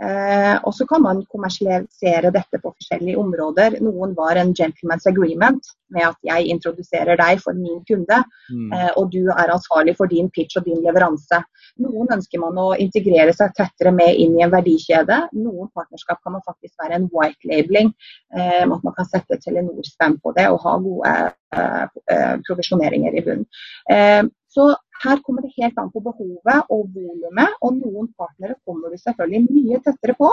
Eh, 0.01 0.57
og 0.65 0.73
så 0.75 0.87
kan 0.89 1.03
man 1.05 1.21
kommersialisere 1.31 2.33
dette 2.35 2.59
på 2.63 2.73
forskjellige 2.73 3.19
områder. 3.21 3.77
Noen 3.85 4.15
var 4.17 4.41
en 4.41 4.55
gentleman's 4.57 5.07
agreement 5.07 5.69
med 5.93 6.07
at 6.09 6.17
jeg 6.25 6.49
introduserer 6.55 7.19
deg 7.21 7.43
for 7.43 7.55
min 7.55 7.83
kunde, 7.89 8.23
mm. 8.49 8.73
eh, 8.73 8.91
og 8.97 9.11
du 9.13 9.29
er 9.29 9.53
ansvarlig 9.53 9.95
for 9.99 10.11
din 10.11 10.31
pitch 10.33 10.57
og 10.59 10.67
din 10.67 10.81
leveranse. 10.83 11.43
Noen 11.85 12.11
ønsker 12.17 12.41
man 12.41 12.59
å 12.59 12.71
integrere 12.81 13.35
seg 13.37 13.53
tettere 13.59 13.93
med 13.95 14.17
inn 14.17 14.39
i 14.39 14.47
en 14.47 14.55
verdikjede. 14.55 15.21
Noen 15.37 15.69
partnerskap 15.77 16.23
kan 16.25 16.39
man 16.39 16.47
faktisk 16.49 16.75
være 16.83 16.99
en 16.99 17.11
white 17.13 17.53
labeling, 17.53 17.93
eh, 18.35 18.63
at 18.65 18.87
man 18.89 18.97
kan 18.97 19.09
sette 19.11 19.39
Telenor-spam 19.45 20.19
på 20.25 20.33
det 20.39 20.49
og 20.49 20.63
ha 20.65 20.79
gode 20.83 21.17
eh, 21.53 21.85
eh, 22.17 22.37
provisjoneringer 22.49 23.21
i 23.21 23.27
bunnen. 23.29 23.51
Eh, 23.93 24.25
så 24.53 24.73
her 25.03 25.23
kommer 25.27 25.43
det 25.45 25.55
helt 25.57 25.79
an 25.81 25.91
på 25.93 26.03
behovet 26.05 26.71
og 26.71 26.87
volumet, 26.95 27.57
og 27.61 27.79
noen 27.79 28.11
partnere 28.19 28.59
kommer 28.67 28.93
du 28.93 29.01
selvfølgelig 29.01 29.43
mye 29.49 29.81
tettere 29.85 30.15
på. 30.19 30.31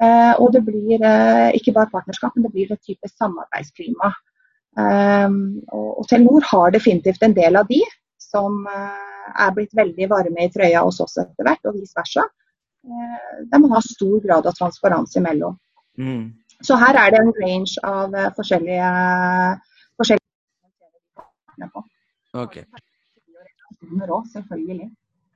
Eh, 0.00 0.34
og 0.40 0.52
det 0.54 0.62
blir 0.64 1.02
eh, 1.04 1.50
ikke 1.58 1.74
bare 1.76 1.92
partnerskap, 1.92 2.34
men 2.34 2.46
det 2.46 2.52
blir 2.54 2.72
et 2.72 2.82
type 2.86 3.10
samarbeidsklima. 3.12 4.12
Eh, 4.80 5.28
og, 5.76 6.02
Telenor 6.10 6.46
har 6.50 6.74
definitivt 6.74 7.22
en 7.26 7.36
del 7.36 7.60
av 7.60 7.68
de 7.70 7.80
som 8.30 8.62
er 8.70 9.50
blitt 9.56 9.74
veldig 9.74 10.06
varme 10.10 10.44
i 10.44 10.50
trøya 10.54 10.84
hos 10.86 11.00
oss 11.02 11.18
etter 11.18 11.46
hvert, 11.46 11.64
og 11.66 11.76
vice 11.78 11.96
versa. 11.98 12.22
Eh, 12.84 13.46
der 13.50 13.58
man 13.58 13.74
har 13.76 13.84
stor 13.84 14.20
grad 14.24 14.46
av 14.46 14.56
transparanse 14.56 15.18
imellom. 15.20 15.58
Mm. 15.98 16.32
Så 16.64 16.76
her 16.80 16.94
er 16.96 17.10
det 17.12 17.20
en 17.20 17.34
range 17.40 17.72
av 17.84 18.14
forskjellige, 18.36 18.90
forskjellige 20.00 21.68
på. 21.74 21.84
Okay 22.40 22.64
personer 23.80 24.12
òg, 24.14 24.26
selvfølgelig. 24.32 24.90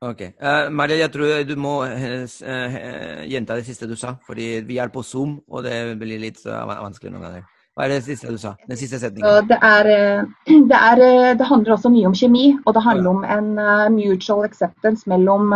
Ok. 0.04 0.20
Uh, 0.42 0.68
Maria, 0.74 0.98
jeg 1.04 1.12
tror 1.14 1.42
du 1.48 1.56
må 1.56 1.78
uh, 1.86 3.24
gjenta 3.30 3.56
det 3.56 3.64
siste 3.64 3.88
du 3.88 3.96
sa, 3.96 4.16
fordi 4.26 4.60
vi 4.68 4.78
er 4.78 4.92
på 4.92 5.02
Zoom, 5.02 5.38
og 5.48 5.64
det 5.64 5.96
blir 6.00 6.20
litt 6.20 6.42
uh, 6.44 6.64
vanskelig 6.68 7.14
noen 7.14 7.24
ganger. 7.24 7.50
Hva 7.74 7.86
er 7.86 7.90
det 7.90 8.04
siste 8.06 8.30
du 8.30 8.36
sa? 8.38 8.52
Den 8.68 8.78
siste 8.78 9.00
setningen? 9.02 9.48
Det, 9.48 9.56
er, 9.58 9.88
det, 10.70 10.78
er, 10.78 11.00
det, 11.40 11.48
handler 11.48 11.74
også 11.74 11.90
mye 11.90 12.06
om 12.06 12.14
kjemi, 12.14 12.44
og 12.66 12.76
det 12.76 12.84
handler 12.84 13.10
om 13.10 13.24
en 13.24 13.96
mutual 13.96 14.44
acceptance 14.46 15.08
mellom 15.10 15.50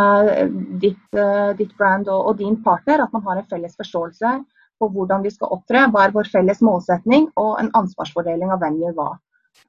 ditt, 0.83 1.21
ditt 1.61 1.77
brand 1.79 2.11
og, 2.11 2.33
og, 2.33 2.41
din 2.41 2.59
partner. 2.65 3.05
At 3.05 3.15
man 3.15 3.23
har 3.29 3.39
en 3.39 3.47
felles 3.53 3.79
forståelse 3.79 4.35
på 4.83 4.91
hvordan 4.97 5.23
vi 5.23 5.31
skal 5.35 5.55
opptre, 5.55 5.87
hva 5.95 6.09
er 6.09 6.17
vår 6.17 6.33
felles 6.33 6.59
målsetning, 6.67 7.31
og 7.39 7.55
en 7.63 7.71
ansvarsfordeling 7.85 8.51
av 8.51 8.65
hvem 8.65 8.83
gjør 8.83 8.99
hva. 8.99 9.09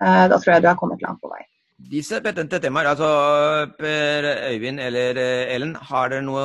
Da 0.02 0.34
tror 0.34 0.56
jeg 0.56 0.66
du 0.66 0.72
har 0.72 0.82
kommet 0.82 1.06
langt 1.06 1.22
på 1.22 1.30
vei. 1.30 1.44
Disse 1.80 2.20
betente 2.20 2.60
temaer, 2.60 2.92
altså 2.92 3.10
Per 3.80 4.26
Øyvind 4.52 4.82
eller 4.84 5.18
eh, 5.18 5.56
Ellen, 5.56 5.76
har 5.76 6.10
dere 6.12 6.26
noe, 6.26 6.44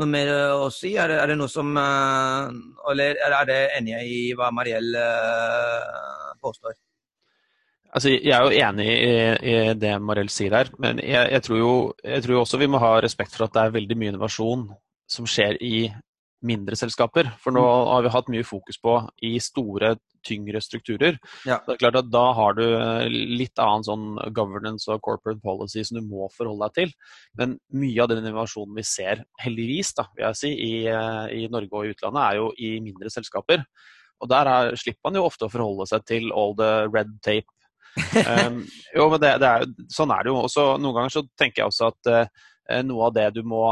noe 0.00 0.08
mer 0.08 0.30
å 0.56 0.70
si? 0.72 0.94
Er 0.96 1.12
det, 1.12 1.18
er 1.20 1.32
det 1.32 1.36
noe 1.36 1.52
som 1.52 1.76
eh, 1.76 2.48
Eller 2.88 3.20
er 3.28 3.48
det 3.50 3.58
enige 3.76 4.00
i 4.08 4.20
hva 4.38 4.48
Mariell 4.54 4.96
eh, 4.96 6.32
påstår? 6.40 6.78
Altså, 7.92 8.14
jeg 8.16 8.32
er 8.32 8.44
jo 8.44 8.64
enig 8.64 8.88
i, 8.88 9.12
i 9.52 9.54
det 9.76 9.94
Mariell 10.00 10.32
sier 10.32 10.56
her, 10.56 10.72
men 10.80 11.00
jeg, 11.04 11.28
jeg, 11.32 11.44
tror 11.44 11.58
jo 11.60 11.72
jeg 12.04 12.24
tror 12.24 12.42
også 12.42 12.60
vi 12.60 12.68
må 12.68 12.80
ha 12.80 12.98
respekt 13.04 13.36
for 13.36 13.46
at 13.46 13.54
det 13.54 13.62
er 13.62 13.76
veldig 13.76 13.96
mye 13.96 14.12
innovasjon 14.14 14.66
som 15.08 15.28
skjer 15.28 15.60
i 15.64 15.88
mindre 16.44 16.76
selskaper. 16.78 17.32
For 17.42 17.54
nå 17.54 17.62
mm. 17.62 17.88
har 17.90 18.04
vi 18.04 18.12
hatt 18.14 18.30
mye 18.32 18.46
fokus 18.46 18.78
på 18.82 18.94
i 19.26 19.34
store, 19.42 19.96
tyngre 20.26 20.60
strukturer. 20.62 21.18
Ja. 21.46 21.60
Det 21.64 21.76
er 21.76 21.80
klart 21.80 21.98
at 22.00 22.08
Da 22.12 22.24
har 22.36 22.56
du 22.58 22.64
eh, 22.66 23.06
litt 23.08 23.58
annen 23.62 23.86
sånn 23.86 24.06
governance 24.34 24.90
og 24.90 25.02
corporate 25.04 25.40
policy 25.44 25.84
som 25.86 26.00
du 26.00 26.06
må 26.06 26.28
forholde 26.34 26.68
deg 26.68 26.78
til. 26.78 26.96
Men 27.38 27.58
mye 27.74 28.02
av 28.02 28.10
den 28.12 28.22
innovasjonen 28.24 28.78
vi 28.78 28.86
ser, 28.86 29.24
heldigvis, 29.42 29.94
da, 29.98 30.08
vil 30.16 30.28
jeg 30.28 30.40
si, 30.40 30.54
i, 30.54 30.72
eh, 30.90 31.36
i 31.38 31.46
Norge 31.52 31.70
og 31.72 31.86
i 31.86 31.94
utlandet, 31.94 32.24
er 32.24 32.40
jo 32.40 32.50
i 32.58 32.74
mindre 32.84 33.12
selskaper. 33.14 33.64
Og 34.18 34.30
der 34.30 34.50
er, 34.50 34.74
slipper 34.78 35.08
man 35.08 35.20
jo 35.20 35.28
ofte 35.28 35.46
å 35.46 35.52
forholde 35.52 35.86
seg 35.90 36.04
til 36.08 36.32
all 36.34 36.56
the 36.58 36.72
red 36.90 37.14
tape. 37.22 37.46
um, 37.98 38.60
jo, 38.96 39.06
men 39.10 39.22
det, 39.22 39.30
det 39.42 39.48
er, 39.48 39.70
Sånn 39.90 40.12
er 40.14 40.26
det 40.26 40.34
jo. 40.34 40.42
Også, 40.46 40.66
noen 40.82 40.98
ganger 41.00 41.14
så 41.14 41.24
tenker 41.38 41.62
jeg 41.62 41.70
også 41.72 41.92
at 41.92 42.10
uh, 42.10 42.82
noe 42.86 43.06
av 43.08 43.14
det 43.16 43.30
du 43.38 43.44
må 43.46 43.62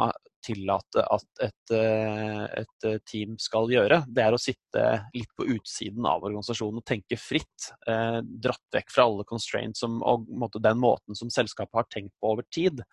tillate 0.47 1.03
at 1.03 1.43
et, 1.43 1.75
eh, 1.75 2.45
et, 2.63 2.87
eh, 2.87 2.99
team 3.07 3.37
skal 3.43 3.69
gjøre. 3.73 4.05
Det 4.07 4.23
er 4.23 4.37
å 4.37 4.41
sitte 4.41 4.85
litt 5.15 5.33
på 5.37 5.49
utsiden 5.57 6.07
av 6.07 6.25
organisasjonen 6.25 6.81
og 6.81 6.87
tenke 6.87 7.19
fritt. 7.21 7.71
Eh, 7.87 8.21
dratt 8.23 8.79
vekk 8.79 8.93
fra 8.95 9.07
alle 9.09 9.27
constraints 9.29 9.83
som, 9.83 9.99
og 10.07 10.29
måte, 10.29 10.63
den 10.63 10.79
måten 10.83 11.19
som 11.19 11.33
selskapet 11.33 11.83
har 11.83 11.89
tenkt 11.91 12.15
på 12.21 12.35
over 12.35 12.47
tid. 12.53 12.85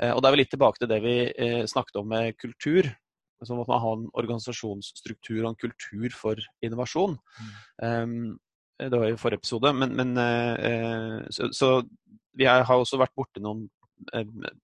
Eh, 0.00 0.12
og 0.12 0.22
Da 0.22 0.28
er 0.28 0.36
vi 0.36 0.42
litt 0.42 0.52
tilbake 0.52 0.80
til 0.80 0.90
det 0.90 1.00
vi 1.04 1.16
eh, 1.30 1.64
snakket 1.68 2.02
om 2.02 2.08
med 2.08 2.36
kultur. 2.38 2.90
Som 3.42 3.62
at 3.62 3.70
man 3.72 3.80
har 3.80 3.96
en 3.96 4.08
organisasjonsstruktur 4.20 5.46
og 5.46 5.54
en 5.54 5.60
kultur 5.62 6.12
for 6.12 6.36
innovasjon. 6.60 7.16
Mm. 7.40 7.52
Um, 7.80 8.38
det 8.76 8.98
var 9.00 9.08
i 9.08 9.16
forrige 9.16 9.40
episode. 9.40 9.72
Men, 9.76 9.94
men 9.96 10.12
eh, 10.20 11.24
så, 11.32 11.48
så, 11.56 11.70
vi 12.36 12.44
har 12.46 12.68
også 12.68 13.00
vært 13.00 13.16
borti 13.16 13.40
noen 13.42 13.66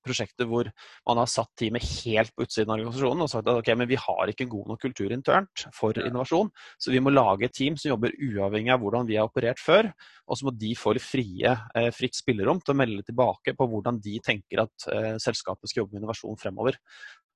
prosjekter 0.05 0.49
hvor 0.49 0.68
man 1.07 1.20
har 1.20 1.29
satt 1.31 1.53
teamet 1.59 1.85
helt 2.05 2.33
på 2.35 2.46
utsiden 2.46 2.70
av 2.70 2.79
organisasjonen 2.79 3.25
og 3.25 3.31
sagt 3.31 3.51
at 3.51 3.61
ok, 3.61 3.70
men 3.79 3.90
vi 3.90 3.99
har 4.01 4.33
ikke 4.33 4.46
en 4.46 4.53
god 4.53 4.72
nok 4.72 4.83
kultur 4.87 5.12
internt 5.14 5.66
for 5.77 5.96
innovasjon, 6.01 6.51
så 6.81 6.94
vi 6.94 7.03
må 7.03 7.12
lage 7.14 7.49
et 7.49 7.57
team 7.57 7.79
som 7.81 7.92
jobber 7.92 8.16
uavhengig 8.16 8.72
av 8.75 8.83
hvordan 8.83 9.09
vi 9.09 9.18
har 9.18 9.29
operert 9.29 9.62
før. 9.62 9.90
Og 10.27 10.38
så 10.38 10.49
må 10.49 10.55
de 10.59 10.72
få 10.79 10.96
frie, 11.03 11.53
eh, 11.77 11.88
fritt 11.94 12.16
spillerom 12.18 12.61
til 12.62 12.75
å 12.75 12.79
melde 12.81 13.05
tilbake 13.07 13.55
på 13.57 13.68
hvordan 13.70 14.01
de 14.03 14.18
tenker 14.25 14.64
at 14.64 14.88
eh, 14.92 15.14
selskapet 15.22 15.70
skal 15.70 15.85
jobbe 15.85 15.96
med 15.96 16.03
innovasjon 16.03 16.40
fremover. 16.40 16.79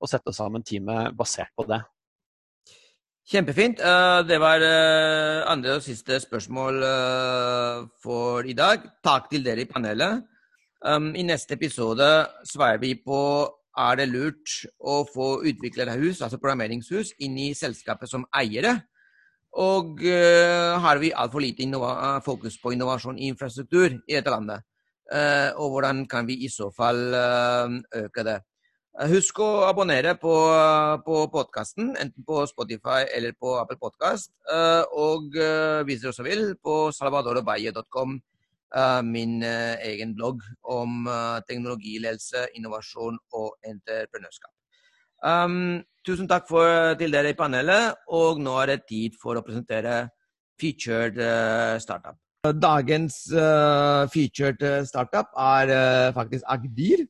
Og 0.01 0.11
sette 0.11 0.35
sammen 0.35 0.65
teamet 0.67 1.15
basert 1.17 1.53
på 1.57 1.67
det. 1.69 1.83
Kjempefint. 3.31 3.79
Det 4.27 4.39
var 4.43 4.65
andre 5.53 5.77
og 5.77 5.85
siste 5.85 6.17
spørsmål 6.19 6.81
for 8.03 8.49
i 8.49 8.57
dag. 8.59 8.89
Takk 9.07 9.29
til 9.31 9.45
dere 9.45 9.63
i 9.63 9.69
panelet. 9.71 10.25
Um, 10.81 11.11
I 11.13 11.27
neste 11.29 11.59
episode 11.59 12.07
svarer 12.49 12.79
vi 12.81 12.95
på 12.97 13.21
er 13.81 13.99
det 14.01 14.07
lurt 14.09 14.55
å 14.81 15.03
få 15.09 15.43
utviklerhus, 15.47 16.23
altså 16.25 16.41
programmeringshus, 16.41 17.13
inn 17.21 17.37
i 17.39 17.51
selskapet 17.57 18.09
som 18.11 18.25
eiere. 18.37 18.79
Og 19.61 20.01
uh, 20.01 20.79
har 20.81 21.01
vi 21.03 21.13
altfor 21.13 21.45
lite 21.45 21.67
fokus 22.25 22.57
på 22.63 22.73
innovasjon 22.73 23.19
i 23.19 23.29
infrastruktur 23.29 23.99
i 24.07 24.15
dette 24.15 24.31
landet? 24.31 24.65
Uh, 25.11 25.51
og 25.59 25.75
hvordan 25.75 26.07
kan 26.07 26.27
vi 26.27 26.39
i 26.47 26.49
så 26.49 26.71
fall 26.73 27.13
uh, 27.13 27.69
øke 28.01 28.25
det? 28.25 28.41
Husk 29.11 29.39
å 29.41 29.67
abonnere 29.69 30.17
på, 30.19 30.33
på 31.05 31.21
podkasten, 31.33 31.93
enten 31.97 32.25
på 32.27 32.41
Spotify 32.49 33.05
eller 33.15 33.37
på 33.39 33.55
Apple 33.57 33.79
Podkast. 33.81 34.33
Og 34.99 35.31
hvis 35.87 36.03
dere 36.03 36.11
også 36.11 36.27
vil, 36.27 36.43
på 36.59 36.91
salvadorobaye.com 36.93 38.19
min 39.03 39.41
uh, 39.43 39.75
egen 39.83 40.15
blogg 40.15 40.45
om 40.63 41.07
uh, 41.09 41.41
teknologiledelse, 41.49 42.47
innovasjon 42.55 43.19
og 43.35 43.53
entreprenørskap. 43.67 44.53
Um, 45.27 45.83
tusen 46.07 46.29
takk 46.31 46.47
for, 46.49 46.95
til 47.01 47.13
dere 47.13 47.35
i 47.35 47.39
panelet, 47.39 47.99
og 48.09 48.41
nå 48.41 48.57
er 48.63 48.75
det 48.75 48.87
tid 48.89 49.19
for 49.21 49.37
å 49.37 49.45
presentere 49.45 50.09
featured 50.61 51.17
startup. 51.81 52.17
Dagens 52.41 53.23
featured 54.13 54.63
startup 54.89 55.33
er 55.37 56.13
faktisk 56.17 56.45
Agdir. 56.49 57.07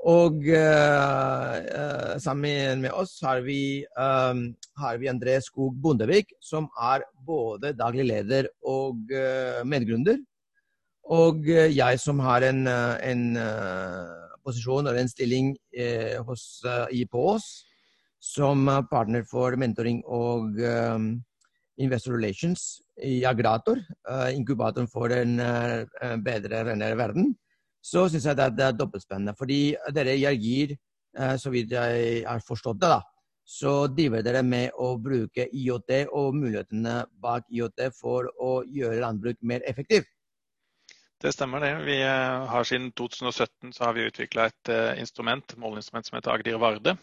Og 0.00 0.46
uh, 0.48 2.16
sammen 2.18 2.80
med 2.80 2.92
oss 2.96 3.18
har 3.20 3.42
vi, 3.44 3.84
um, 4.00 4.46
har 4.80 4.96
vi 4.96 5.10
André 5.12 5.36
Skog 5.44 5.76
Bondevik, 5.76 6.32
som 6.40 6.70
er 6.80 7.04
både 7.26 7.74
daglig 7.76 8.06
leder 8.08 8.48
og 8.64 9.12
uh, 9.12 9.60
medgründer. 9.68 10.16
Og 11.10 11.48
eh, 11.50 11.72
jeg 11.74 11.98
som 11.98 12.20
har 12.22 12.44
en, 12.46 12.66
eh, 12.70 13.10
en 13.10 13.24
uh, 13.34 14.36
posisjon 14.46 14.86
og 14.86 14.98
en 14.98 15.10
stilling 15.10 15.50
hos 16.26 16.44
uh, 16.64 16.86
IPOs 16.94 17.48
som 18.22 18.68
partner 18.90 19.24
for 19.28 19.56
mentoring 19.56 20.02
og 20.04 20.58
investor 21.80 22.12
relations 22.12 22.82
i 23.00 23.22
Agrator, 23.24 23.78
inkubatoren 24.36 24.88
for 24.92 25.08
en 25.16 25.38
bedre, 26.20 26.60
renere 26.68 26.98
verden, 27.00 27.30
så 27.80 28.04
syns 28.12 28.26
jeg 28.28 28.36
det, 28.36 28.66
er 28.66 28.76
dobbeltspennende. 28.76 29.32
Fordi 29.38 29.72
dere 29.96 30.18
gir, 30.36 30.76
så 31.40 31.54
vidt 31.54 31.72
jeg 31.72 32.26
har 32.28 32.44
forstått 32.44 32.82
det, 32.82 32.92
da, 32.92 33.00
så 33.48 33.74
driver 33.88 34.20
dere 34.26 34.44
med 34.44 34.76
å 34.76 34.92
bruke 35.00 35.48
IOT 35.48 35.96
og 36.12 36.36
mulighetene 36.36 36.98
bak 37.24 37.48
IOT 37.48 37.88
for 37.96 38.28
å 38.36 38.58
gjøre 38.68 39.00
landbruk 39.00 39.40
mer 39.40 39.64
effektivt. 39.64 40.12
Det 41.20 41.32
stemmer 41.32 41.60
det. 41.60 41.74
Vi 41.84 42.02
eh, 42.02 42.44
har 42.48 42.64
Siden 42.64 42.92
2017 42.92 43.72
så 43.72 43.84
har 43.84 43.92
vi 43.92 44.06
utvikla 44.08 44.46
et 44.48 44.68
uh, 44.72 45.00
instrument, 45.00 45.56
måleinstrument 45.56 46.06
som 46.06 46.16
heter 46.16 46.32
Agdir 46.32 46.56
Varde. 46.58 46.96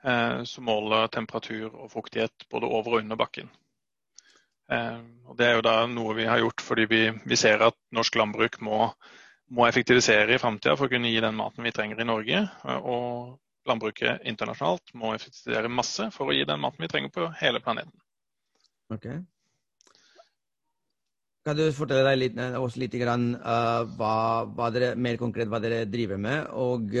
Uh, 0.00 0.44
som 0.48 0.64
måler 0.64 1.10
temperatur 1.12 1.74
og 1.74 1.90
fuktighet 1.92 2.46
både 2.50 2.66
over 2.66 2.94
og 2.94 3.02
under 3.04 3.20
bakken. 3.20 3.50
Og 4.70 5.34
det 5.34 5.46
er 5.48 5.56
jo 5.58 5.62
da 5.66 5.72
noe 5.90 6.12
vi 6.14 6.28
har 6.30 6.38
gjort 6.38 6.62
fordi 6.62 6.84
vi, 6.86 6.98
vi 7.26 7.36
ser 7.36 7.58
at 7.66 7.74
norsk 7.90 8.14
landbruk 8.20 8.60
må, 8.62 8.76
må 9.50 9.64
effektivisere 9.66 10.36
i 10.36 10.38
framtida 10.38 10.76
for 10.78 10.86
å 10.86 10.92
kunne 10.92 11.10
gi 11.10 11.18
den 11.24 11.34
maten 11.34 11.66
vi 11.66 11.72
trenger 11.74 11.98
i 11.98 12.06
Norge. 12.06 12.44
og 12.78 13.40
landbruket 13.66 14.22
internasjonalt 14.30 14.94
må 14.94 15.10
effektivisere 15.16 15.72
masse 15.72 16.06
for 16.14 16.30
å 16.30 16.36
gi 16.36 16.46
den 16.46 16.62
maten 16.62 16.84
vi 16.84 16.90
trenger 16.92 17.12
på 17.14 17.26
hele 17.40 17.60
planeten. 17.64 17.98
Ok. 18.94 19.06
Kan 21.46 21.56
du 21.56 21.64
fortelle 21.72 22.04
deg 22.10 22.18
litt, 22.20 22.40
oss 22.60 22.76
litt 22.80 22.94
grann, 23.00 23.30
uh, 23.40 23.86
hva, 23.96 24.14
hva 24.52 24.70
dere, 24.74 24.94
mer 24.96 25.16
konkret 25.20 25.48
hva 25.48 25.60
dere 25.62 25.86
driver 25.88 26.20
med, 26.20 26.50
og, 26.52 26.92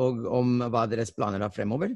og 0.00 0.22
om 0.40 0.54
hva 0.64 0.86
deres 0.88 1.12
planer 1.12 1.44
er 1.44 1.52
fremover? 1.52 1.92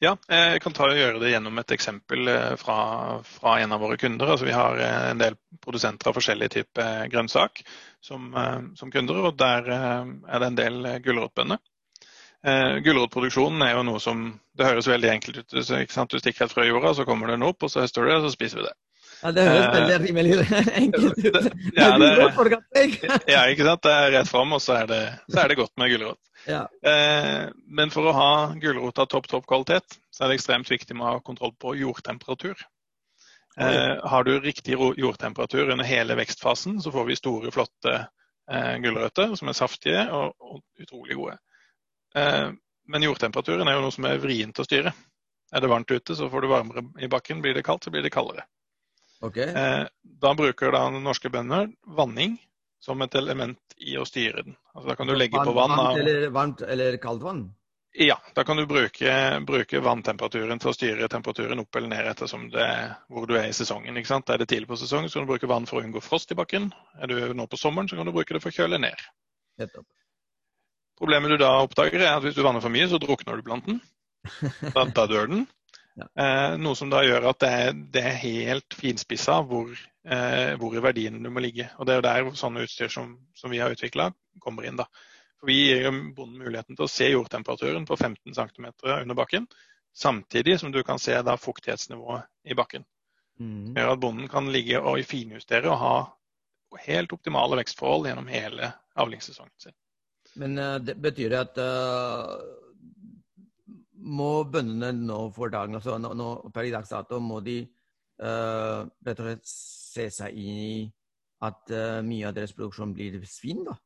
Ja, 0.00 0.14
jeg 0.30 0.60
kan 0.62 0.74
ta 0.76 0.86
og 0.86 0.98
gjøre 0.98 1.18
det 1.20 1.32
gjennom 1.32 1.58
et 1.58 1.72
eksempel 1.74 2.28
fra, 2.60 2.76
fra 3.24 3.54
en 3.58 3.72
av 3.74 3.80
våre 3.82 3.96
kunder. 3.98 4.30
Altså, 4.30 4.46
vi 4.46 4.54
har 4.54 4.78
en 4.84 5.20
del 5.20 5.34
produsenter 5.64 6.10
av 6.10 6.18
forskjellige 6.18 6.54
typer 6.54 7.08
grønnsak 7.10 7.64
som, 8.04 8.28
som, 8.78 8.92
kunder, 8.94 9.18
og 9.24 9.38
der 9.40 9.66
er 9.72 10.44
det 10.44 10.50
en 10.50 10.60
del 10.60 10.90
gulrotbønner. 11.02 11.58
Uh, 12.46 12.78
Gulrotproduksjonen 12.86 13.64
er 13.66 13.72
jo 13.74 13.80
noe 13.82 13.98
som 13.98 14.20
Det 14.54 14.66
høres 14.68 14.86
veldig 14.86 15.08
enkelt 15.10 15.40
ut. 15.40 15.54
Du 15.54 16.18
stikker 16.20 16.44
et 16.44 16.52
frø 16.52 16.66
i 16.66 16.70
jorda, 16.70 16.92
så 16.94 17.06
kommer 17.06 17.32
den 17.32 17.42
opp, 17.46 17.62
og 17.62 17.70
så 17.70 17.82
høster 17.82 18.04
du 18.04 18.10
det, 18.10 18.18
og 18.20 18.28
så 18.28 18.34
spiser 18.34 18.60
vi 18.60 18.68
det. 18.68 18.74
Ja, 19.22 19.32
Det 19.34 19.44
høres 19.48 19.68
veldig 19.74 19.94
uh, 19.94 20.02
rimelig 20.04 20.34
enkelt 20.82 21.18
ut. 21.18 21.48
Ja, 21.74 21.88
det, 21.98 22.10
ja, 23.34 23.40
ikke 23.50 23.66
sant. 23.66 23.82
Det 23.86 23.94
er 23.94 24.12
rett 24.14 24.30
fram, 24.30 24.54
og 24.54 24.62
så 24.62 24.76
er 24.78 24.90
det, 24.90 25.00
så 25.26 25.40
er 25.42 25.50
det 25.50 25.58
godt 25.58 25.74
med 25.80 25.90
gulrot. 25.92 26.20
Ja. 26.46 26.64
Uh, 26.86 27.48
men 27.66 27.92
for 27.94 28.06
å 28.08 28.14
ha 28.14 28.30
gulrot 28.62 29.02
av 29.02 29.10
topp 29.10 29.26
topp 29.30 29.48
kvalitet, 29.50 29.98
så 30.14 30.24
er 30.24 30.30
det 30.32 30.38
ekstremt 30.38 30.70
viktig 30.70 30.94
med 30.96 31.06
å 31.06 31.16
ha 31.16 31.24
kontroll 31.24 31.54
på 31.58 31.74
jordtemperatur. 31.80 32.62
Uh, 33.58 33.98
har 34.06 34.22
du 34.22 34.36
riktig 34.38 34.78
jordtemperatur 34.78 35.74
under 35.74 35.88
hele 35.88 36.14
vekstfasen, 36.20 36.78
så 36.82 36.94
får 36.94 37.10
vi 37.10 37.18
store, 37.18 37.52
flotte 37.54 37.98
gulrøtter 38.48 39.34
som 39.36 39.50
er 39.50 39.56
saftige 39.58 40.06
og, 40.16 40.30
og 40.40 40.80
utrolig 40.80 41.18
gode. 41.18 41.34
Men 42.88 43.04
jordtemperaturen 43.04 43.68
er 43.68 43.76
jo 43.76 43.82
noe 43.84 43.92
som 43.92 44.06
er 44.08 44.22
vrient 44.22 44.56
å 44.56 44.64
styre. 44.64 44.94
Er 45.52 45.60
det 45.60 45.68
varmt 45.68 45.92
ute, 45.92 46.16
så 46.16 46.30
får 46.32 46.46
du 46.46 46.48
varmere 46.48 46.84
i 47.04 47.10
bakken. 47.12 47.42
Blir 47.44 47.52
det 47.52 47.66
kaldt, 47.66 47.84
så 47.84 47.92
blir 47.92 48.06
det 48.06 48.14
kaldere. 48.14 48.46
Okay. 49.20 49.48
Eh, 49.50 49.86
da 50.22 50.34
bruker 50.34 50.72
da 50.72 50.84
norske 50.94 51.30
bønder 51.30 51.72
vanning 51.96 52.36
som 52.80 53.02
et 53.02 53.14
element 53.18 53.58
i 53.82 53.96
å 53.98 54.06
styre 54.06 54.44
den. 54.46 54.56
Altså, 54.74 54.88
da 54.92 54.96
kan 54.98 55.10
du 55.10 55.16
legge 55.16 55.40
på 55.44 55.54
vann 55.54 55.74
varmt, 55.74 55.98
eller, 55.98 56.28
varmt 56.34 56.62
eller 56.62 56.98
kaldt 57.02 57.24
vann? 57.26 57.48
Ja, 57.98 58.18
da 58.34 58.44
kan 58.44 58.56
du 58.56 58.66
bruke, 58.66 59.12
bruke, 59.46 59.80
vanntemperaturen 59.82 60.60
til 60.62 60.70
å 60.70 60.76
styre 60.76 61.08
temperaturen 61.10 61.58
opp 61.64 61.76
eller 61.76 61.90
ned 61.90 62.06
ettersom 62.06 62.46
det, 62.52 62.68
hvor 63.10 63.26
du 63.26 63.34
er 63.34 63.48
i 63.48 63.56
sesongen. 63.56 63.96
ikke 63.96 64.12
sant? 64.12 64.30
Er 64.30 64.38
det 64.38 64.46
tidlig 64.52 64.68
på 64.70 64.78
sesongen, 64.78 65.10
så 65.10 65.18
kan 65.18 65.26
du 65.26 65.32
bruke 65.32 65.50
vann 65.50 65.66
for 65.66 65.80
å 65.80 65.86
unngå 65.86 66.02
frost 66.04 66.30
i 66.30 66.38
bakken. 66.38 66.70
Er 67.00 67.10
du 67.10 67.34
nå 67.34 67.48
på 67.50 67.58
sommeren, 67.58 67.88
så 67.90 67.98
kan 67.98 68.06
du 68.06 68.14
bruke 68.14 68.36
det 68.36 68.42
for 68.44 68.52
å 68.52 68.58
kjøle 68.60 68.78
ned. 68.84 69.02
Problemet 71.00 71.34
du 71.34 71.40
da 71.42 71.56
oppdager, 71.64 72.04
er 72.04 72.12
at 72.12 72.22
hvis 72.26 72.36
du 72.38 72.44
vanner 72.46 72.62
for 72.62 72.74
mye, 72.74 72.86
så 72.90 73.00
drukner 73.02 73.40
du 73.40 73.46
planten. 73.46 73.80
Da, 74.74 74.84
da 74.84 75.06
dør 75.10 75.30
den. 75.32 75.46
Eh, 76.06 76.56
noe 76.60 76.76
som 76.76 76.90
da 76.92 77.02
gjør 77.04 77.28
at 77.30 77.40
det 77.42 77.50
er, 77.60 77.78
det 77.94 78.02
er 78.10 78.18
helt 78.22 78.76
finspissa 78.78 79.38
hvor, 79.46 79.70
eh, 80.06 80.52
hvor 80.60 80.76
i 80.76 80.82
verdiene 80.82 81.22
du 81.24 81.30
må 81.32 81.42
ligge. 81.42 81.68
Og 81.78 81.86
Det 81.86 81.94
er 81.94 82.00
jo 82.00 82.06
der 82.06 82.40
sånne 82.40 82.64
utstyr 82.66 82.92
som, 82.92 83.16
som 83.38 83.52
vi 83.52 83.60
har 83.62 83.74
utvikla, 83.74 84.10
kommer 84.42 84.68
inn. 84.68 84.78
da. 84.78 84.88
For 85.38 85.50
Vi 85.50 85.58
gir 85.68 85.90
bonden 85.90 86.38
muligheten 86.42 86.76
til 86.76 86.86
å 86.86 86.90
se 86.92 87.10
jordtemperaturen 87.10 87.86
på 87.86 87.96
15 87.96 88.34
cm 88.34 88.70
under 88.84 89.18
bakken, 89.18 89.48
samtidig 89.94 90.58
som 90.60 90.72
du 90.74 90.82
kan 90.82 90.98
se 90.98 91.16
da 91.22 91.36
fuktighetsnivået 91.36 92.26
i 92.50 92.54
bakken. 92.58 92.84
Mm. 93.40 93.74
Gjør 93.76 93.92
at 93.92 94.00
bonden 94.02 94.28
kan 94.28 94.50
ligge 94.52 94.80
og 94.82 95.02
finjustere 95.06 95.70
og 95.70 95.78
ha 95.78 95.96
helt 96.84 97.12
optimale 97.14 97.56
vekstforhold 97.60 98.08
gjennom 98.10 98.26
hele 98.28 98.72
avlingssesongen 98.98 99.54
sin. 99.62 99.76
Men 100.38 100.58
uh, 100.58 100.76
det 100.82 100.98
betyr 101.00 101.30
det 101.32 101.44
at 101.46 101.60
uh 101.62 102.64
må 104.08 104.44
bøndene 104.48 104.92
nå 104.96 105.18
for 105.36 105.52
dagen, 105.52 105.76
altså 105.78 105.98
nå, 106.00 106.12
nå, 106.16 106.28
per 106.54 106.68
i 106.68 106.72
dags 106.74 106.92
dato, 106.92 107.20
må 107.22 107.40
de 107.44 107.60
uh, 108.24 108.86
rett 109.04 109.44
se 109.48 110.08
seg 110.14 110.38
inn 110.38 110.62
i 110.62 110.78
at 111.46 111.74
uh, 111.74 112.00
mye 112.06 112.30
av 112.30 112.34
deres 112.36 112.54
produksjon 112.56 112.94
blir 112.96 113.20
svinn, 113.28 113.64
da? 113.68 113.76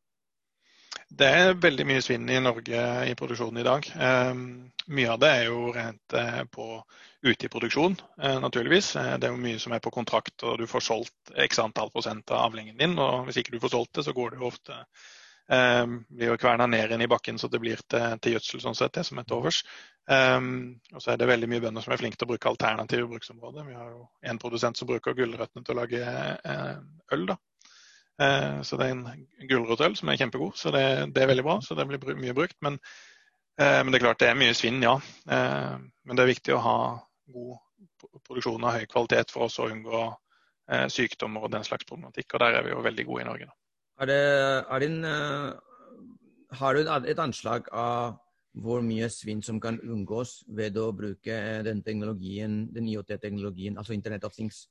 Det 1.12 1.28
er 1.28 1.58
veldig 1.60 1.84
mye 1.88 2.02
svinn 2.04 2.28
i 2.32 2.40
Norge 2.40 2.82
i 3.08 3.14
produksjonen 3.16 3.60
i 3.60 3.64
dag. 3.66 3.88
Um, 4.00 4.44
mye 4.96 5.10
av 5.12 5.18
det 5.20 5.30
er 5.32 5.42
jo 5.50 5.72
rent 5.74 6.16
uh, 6.16 6.44
på 6.48 6.68
ute 7.22 7.46
i 7.46 7.50
produksjon, 7.52 7.94
naturligvis. 8.42 8.96
det 9.22 9.28
er 9.28 9.30
jo 9.30 9.38
mye 9.38 9.58
som 9.62 9.70
er 9.76 9.82
på 9.84 9.92
kontrakt, 9.94 10.42
og 10.42 10.56
du 10.58 10.64
får 10.66 10.82
solgt 10.82 11.30
x 11.44 11.60
antall 11.62 11.92
prosent 11.94 12.32
av 12.34 12.48
avlingen 12.48 12.74
din. 12.80 12.96
og 12.98 13.28
Hvis 13.28 13.38
ikke 13.38 13.54
du 13.54 13.60
får 13.62 13.76
solgt 13.76 13.92
det, 13.94 14.02
så 14.08 14.14
går 14.16 14.32
det 14.32 14.40
jo 14.40 14.48
ofte 14.48 14.78
Um, 15.50 16.04
blir 16.08 16.30
jo 16.30 16.38
kverna 16.38 16.68
ned 16.70 16.86
igjen 16.86 17.02
i 17.02 17.08
bakken 17.10 17.38
så 17.38 17.48
det 17.50 17.58
blir 17.60 17.80
til, 17.90 18.14
til 18.22 18.36
gjødsel 18.36 18.62
sånn 18.62 18.76
sett, 18.78 18.94
det 18.94 19.02
som 19.04 19.18
er 19.18 19.26
til 19.26 19.40
overs. 19.40 19.58
Um, 20.10 20.80
og 20.94 21.02
så 21.02 21.12
er 21.12 21.18
det 21.20 21.28
veldig 21.28 21.48
mye 21.50 21.62
bønder 21.62 21.84
som 21.84 21.94
er 21.94 22.00
flinke 22.00 22.18
til 22.18 22.28
å 22.28 22.32
bruke 22.32 22.50
alternative 22.50 23.08
bruksområder. 23.10 23.66
Vi 23.66 23.76
har 23.76 23.90
jo 23.90 24.04
en 24.30 24.40
produsent 24.42 24.78
som 24.78 24.88
bruker 24.88 25.16
gulrøttene 25.18 25.66
til 25.66 25.74
å 25.74 25.80
lage 25.80 26.02
eh, 26.02 26.76
øl. 27.16 27.26
da. 27.32 27.38
Uh, 28.22 28.62
så 28.66 28.78
det 28.78 28.86
er 28.86 28.94
en 28.94 29.26
gulrotøl 29.50 29.96
som 29.98 30.12
er 30.12 30.20
kjempegod, 30.20 30.54
så 30.58 30.72
det, 30.74 30.84
det, 31.14 31.22
er 31.22 31.32
veldig 31.32 31.46
bra. 31.46 31.60
Så 31.64 31.78
det 31.78 31.88
blir 31.90 32.18
mye 32.18 32.36
brukt. 32.38 32.58
Men, 32.64 32.78
uh, 33.60 33.80
men, 33.82 33.92
det 33.92 34.00
er 34.00 34.06
klart 34.06 34.22
det 34.22 34.30
er 34.30 34.38
mye 34.38 34.58
svinn, 34.58 34.82
ja. 34.84 34.98
men 35.26 36.16
det 36.18 36.24
er 36.24 36.34
viktig 36.34 36.54
å 36.56 36.62
ha 36.64 36.78
god 37.32 38.22
produksjon 38.26 38.68
av 38.68 38.78
høy 38.78 38.86
kvalitet 38.90 39.34
for 39.34 39.48
oss 39.48 39.58
å 39.62 39.70
unngå 39.70 40.06
sykdommer 40.88 41.42
og 41.44 41.50
den 41.52 41.66
slags 41.66 41.84
problematikk. 41.84 42.30
Og 42.32 42.40
der 42.40 42.56
er 42.56 42.64
vi 42.64 42.72
jo 42.72 42.84
veldig 42.84 43.04
gode 43.08 43.24
i 43.24 43.26
Norge. 43.28 43.50
da. 43.50 43.61
Er 44.02 44.08
det, 44.10 44.22
er 44.66 44.82
det 44.82 44.88
en, 44.90 45.04
uh, 45.06 46.56
har 46.58 46.74
du 46.74 46.88
et 47.06 47.20
anslag 47.22 47.68
av 47.70 48.16
hvor 48.62 48.82
mye 48.84 49.06
svinn 49.08 49.40
som 49.46 49.60
kan 49.62 49.78
unngås 49.80 50.42
ved 50.58 50.76
å 50.76 50.90
bruke 50.92 51.36
den 51.64 51.84
teknologien, 51.86 52.66
den 52.74 52.88
IOT-teknologien, 52.90 53.78
altså 53.78 53.94
Internet 53.94 54.26
of 54.28 54.34
Things, 54.34 54.66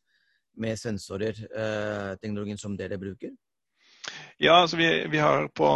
med 0.60 0.76
sensorer, 0.78 1.39
uh, 1.56 2.17
teknologien 2.20 2.60
som 2.60 2.76
dere 2.78 3.00
bruker? 3.00 3.32
Ja, 4.38 4.60
altså 4.60 4.78
vi, 4.78 4.89
vi 5.08 5.24
har 5.24 5.48
på, 5.56 5.70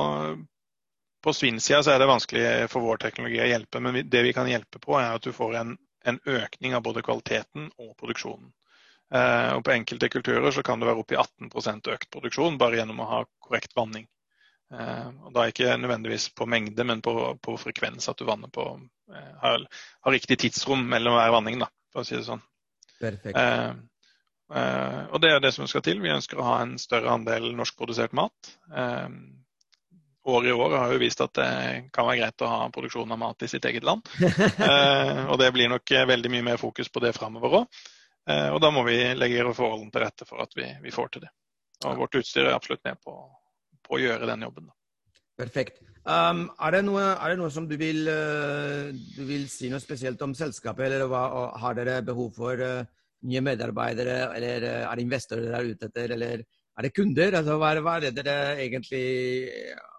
på 1.24 1.34
svinnsida 1.34 1.96
er 1.96 2.04
det 2.04 2.12
vanskelig 2.12 2.46
for 2.74 2.84
vår 2.84 3.00
teknologi 3.08 3.39
å 3.39 3.48
hjelpe, 3.48 3.80
men 3.80 4.04
det 4.04 4.26
vi 4.28 4.36
kan 4.36 4.52
hjelpe 4.52 4.84
på, 4.84 5.00
er 5.00 5.15
at 5.15 5.24
du 5.24 5.32
får 5.32 5.62
en, 5.62 5.76
en 6.04 6.20
økning 6.28 6.76
av 6.76 6.84
både 6.84 7.06
kvaliteten 7.08 7.72
og 7.80 7.96
produksjonen. 7.96 8.52
Eh, 9.13 9.54
og 9.54 9.63
På 9.63 9.72
enkelte 9.72 10.10
kulturer 10.10 10.52
så 10.52 10.63
kan 10.63 10.82
det 10.82 10.89
være 10.89 11.04
oppi 11.04 11.18
18% 11.20 11.91
økt 11.94 12.10
produksjon 12.13 12.58
bare 12.62 12.80
gjennom 12.80 13.04
å 13.04 13.10
ha 13.12 13.22
korrekt 13.48 13.76
vanning. 13.78 14.08
Eh, 14.74 15.10
og 15.28 15.34
Da 15.36 15.48
ikke 15.50 15.78
nødvendigvis 15.78 16.32
på 16.36 16.48
mengde, 16.50 16.84
men 16.84 17.04
på, 17.06 17.13
på 17.41 17.58
frekvens. 17.62 18.10
At 18.10 18.22
du 18.22 18.26
vanner 18.26 18.50
på 18.54 18.68
eh, 19.13 19.32
har, 19.44 19.65
har, 19.70 20.15
riktig 20.15 20.39
tidsrom 20.41 20.88
mellom 20.89 21.20
hver 21.20 21.36
vanning, 21.38 21.62
da, 21.62 21.70
for 21.94 22.02
å 22.02 22.08
si 22.08 22.18
det 22.18 22.26
sånn. 22.28 22.44
Perfekt. 22.96 23.36
og 23.36 25.18
det 25.20 25.30
er 25.34 25.41
det 25.44 25.52
som 25.52 25.68
skal 25.68 25.84
til. 25.84 26.00
Vi 26.02 26.13
ønsker 26.13 26.39
å 26.39 26.46
ha 26.48 26.60
en 26.63 26.78
større 26.80 27.12
andel 27.12 27.50
norskprodusert 27.58 28.13
mat. 28.15 28.54
År 30.26 30.48
i 30.48 30.54
år 30.56 30.78
har 30.78 30.94
jo 30.94 31.02
vist 31.02 31.20
at 31.22 31.34
det 31.36 31.50
kan 31.94 32.08
være 32.08 32.22
greit 32.22 32.46
å 32.46 32.50
ha 32.50 32.70
produksjon 32.74 33.12
av 33.12 33.20
mat 33.20 33.44
i 33.44 33.50
sitt 33.52 33.68
eget 33.68 33.84
land. 33.86 34.08
og 35.30 35.36
det 35.44 35.52
blir 35.54 35.70
nok 35.70 35.91
veldig 36.13 36.32
mye 36.34 36.48
mer 36.48 36.62
fokus 36.62 36.88
på 36.89 37.04
det 37.04 37.12
framover 37.20 37.60
òg. 37.60 37.84
Eh, 38.30 38.50
og 38.50 38.62
da 38.64 38.72
må 38.74 38.86
vi 38.88 38.98
legge 39.18 39.44
forholdene 39.54 39.94
til 39.94 40.02
rette 40.06 40.28
for 40.28 40.42
at 40.42 40.56
vi, 40.58 40.68
vi 40.82 40.94
får 40.94 41.14
til 41.14 41.26
det. 41.28 41.32
Og 41.86 42.00
vårt 42.02 42.18
utstyr 42.18 42.48
er 42.48 42.56
absolutt 42.56 42.86
med 42.88 42.98
på, 43.04 43.14
på 43.86 43.98
å 43.98 44.02
gjøre 44.02 44.30
den 44.32 44.48
jobben. 44.48 44.72
Perfekt. 45.36 45.82
Um, 46.06 46.46
er, 46.62 46.78
det 46.78 46.84
noe, 46.86 47.04
er, 47.12 47.34
det 47.34 47.40
noe, 47.42 47.52
som 47.52 47.66
du 47.68 47.76
vil, 47.82 48.06
uh, 48.08 48.94
du 48.94 49.24
vil, 49.28 49.48
si 49.52 49.70
noe 49.72 49.82
spesielt 49.84 50.22
om 50.24 50.36
selskapet, 50.38 50.88
eller 50.88 51.10
hva, 51.12 51.24
har 51.60 51.78
dere 51.78 51.98
behov 52.06 52.32
for 52.38 52.62
uh, 52.62 52.86
nye 53.26 53.42
medarbeidere, 53.44 54.20
eller 54.38 54.68
er 54.70 54.86
det 54.86 55.06
investorer 55.06 55.50
der 55.52 55.72
ute 55.74 55.90
etter, 55.90 56.14
eller 56.16 56.46
er 56.46 56.88
det 56.88 56.94
kunder? 56.96 57.40
Altså, 57.42 57.58
hva, 57.60 57.74
er, 57.74 57.84
hva, 57.84 57.98
er, 57.98 58.08
det 58.08 58.24
dere 58.24 58.56
egentlig 58.64 59.04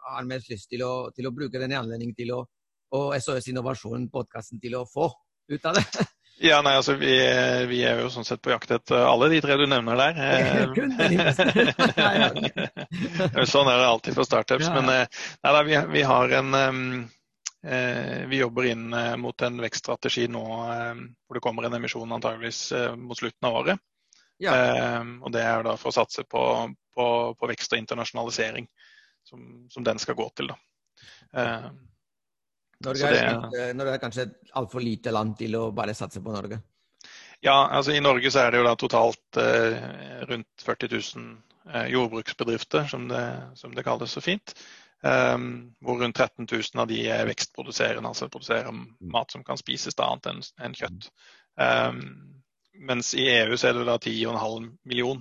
har 0.06 0.28
mest 0.30 0.50
lyst 0.52 0.70
til 0.72 0.86
å, 0.86 0.92
til 1.14 1.28
å 1.28 1.34
bruke 1.34 1.60
denne 1.60 1.82
anledningen 1.82 2.16
til 2.16 2.32
å, 2.38 2.42
og 2.96 3.16
SOS 3.18 3.50
Innovasjon, 3.50 4.08
podkasten, 4.12 4.62
til 4.62 4.78
å 4.78 4.86
få 4.88 5.10
ut 5.52 5.68
av 5.68 5.80
det? 5.80 5.86
Ja, 6.38 6.62
nei, 6.62 6.76
altså 6.76 6.92
vi, 7.00 7.14
vi, 7.70 7.78
er 7.88 8.02
jo 8.02 8.10
sånn 8.12 8.26
sett 8.28 8.42
på 8.44 8.50
jakt 8.52 8.70
etter 8.74 9.06
alle 9.08 9.30
de 9.32 9.38
tre 9.40 9.54
du 9.56 9.64
nevner 9.70 9.96
der. 9.96 10.16
sånn 13.52 13.70
er 13.72 13.78
det 13.80 13.86
alltid 13.86 14.14
for 14.18 14.28
startups. 14.28 14.68
Men 14.74 14.90
eh, 14.92 15.06
nei, 15.40 15.52
da, 15.56 15.62
vi, 15.64 15.78
vi, 15.94 16.02
har 16.04 16.34
en 16.40 16.50
eh, 16.60 18.26
Vi 18.28 18.42
jobber 18.42 18.68
inn 18.68 18.92
eh, 18.92 19.16
mot 19.20 19.42
en 19.48 19.56
vekststrategi 19.64 20.28
nå 20.28 20.44
hvor 20.44 21.38
det 21.38 21.44
kommer 21.44 21.66
en 21.66 21.78
emisjon 21.80 22.12
antageligvis 22.12 22.60
mot 23.00 23.18
slutten 23.18 23.48
av 23.48 23.60
året. 23.62 23.78
Ja. 24.36 24.52
og 25.24 25.32
det 25.32 25.40
er 25.40 25.64
da 25.64 25.80
for 25.80 25.88
å 25.88 25.96
satse 25.96 26.20
på, 26.28 26.68
på, 26.92 27.04
på 27.40 27.48
vekst 27.48 27.72
og 27.72 27.80
internasjonalisering, 27.80 28.68
som, 29.24 29.64
som, 29.72 29.80
den 29.80 29.96
skal 29.96 30.12
gå 30.18 30.28
til. 30.36 30.52
da. 30.52 30.60
Norge 32.84 33.08
er, 33.08 33.44
det, 33.52 33.66
Norge 33.76 33.96
er 33.96 34.02
kanskje 34.02 34.26
et 34.26 34.56
altfor 34.60 34.84
lite 34.84 35.12
land 35.14 35.36
til 35.38 35.56
å 35.56 35.68
bare 35.74 35.94
satse 35.96 36.20
på 36.22 36.34
Norge? 36.34 36.60
Ja, 37.44 37.68
altså 37.68 37.92
i 37.92 38.00
Norge 38.00 38.30
så 38.32 38.42
er 38.42 38.52
det 38.52 38.60
jo 38.60 38.66
da 38.66 38.74
totalt 38.80 39.38
eh, 39.40 39.76
rundt 40.28 40.64
40 40.64 40.92
000 40.92 41.26
eh, 41.72 41.86
jordbruksbedrifter, 41.92 42.88
som 42.90 43.08
det, 43.10 43.24
som 43.60 43.74
det, 43.76 43.84
kalles 43.86 44.16
så 44.16 44.22
fint. 44.24 44.56
Um, 45.06 45.76
hvor 45.84 46.00
rundt 46.00 46.16
13 46.16 46.48
000 46.48 46.80
av 46.80 46.88
de 46.88 47.02
er 47.12 47.26
vekstproduserende, 47.28 48.08
altså 48.08 48.30
produserer 48.32 48.72
mat 48.72 49.30
som 49.30 49.44
kan 49.44 49.60
spises 49.60 49.94
da 49.94 50.08
annet 50.08 50.30
enn 50.32 50.40
en 50.66 50.76
kjøtt. 50.78 51.10
Um, 51.60 52.00
mens 52.88 53.12
i 53.14 53.26
EU 53.28 53.56
så 53.56 53.70
er 53.70 53.76
det 53.76 53.84
da 53.88 53.98
10,5 53.98 54.70
million 54.88 55.20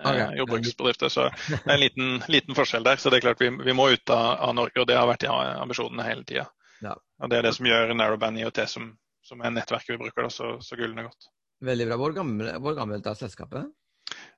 eh, 0.00 0.22
jordbruksbedrifter. 0.40 1.12
Så 1.12 1.28
det 1.48 1.60
er 1.66 1.74
en 1.76 1.84
liten, 1.84 2.16
liten 2.32 2.56
forskjell 2.56 2.86
der. 2.86 2.96
Så 3.00 3.12
det 3.12 3.20
er 3.20 3.28
klart 3.28 3.44
vi, 3.44 3.52
vi 3.64 3.76
må 3.76 3.90
ut 3.92 4.14
av, 4.14 4.32
av 4.48 4.56
Norge, 4.56 4.80
og 4.80 4.88
det 4.88 4.98
har 4.98 5.08
vært 5.08 5.28
ja, 5.28 5.36
ambisjonene 5.60 6.08
hele 6.08 6.26
tida. 6.28 6.48
Og 7.20 7.30
det 7.30 7.38
er 7.38 7.48
det 7.48 7.54
som 7.56 7.68
gjør 7.68 7.94
Narrowband 7.96 8.40
IOT, 8.40 8.62
som, 8.70 8.90
som 9.26 9.42
er 9.44 9.52
nettverket 9.54 9.94
vi 9.94 10.00
bruker, 10.00 10.26
da, 10.26 10.32
så, 10.32 10.54
så 10.64 10.78
gullende 10.78 11.06
godt. 11.08 11.28
Veldig 11.60 11.86
bra. 11.90 11.98
Hvor 12.00 12.14
gammel- 12.16 12.54
hvor 12.64 12.76
gammelt 12.78 13.06
er 13.06 13.18
selskapet? 13.18 13.66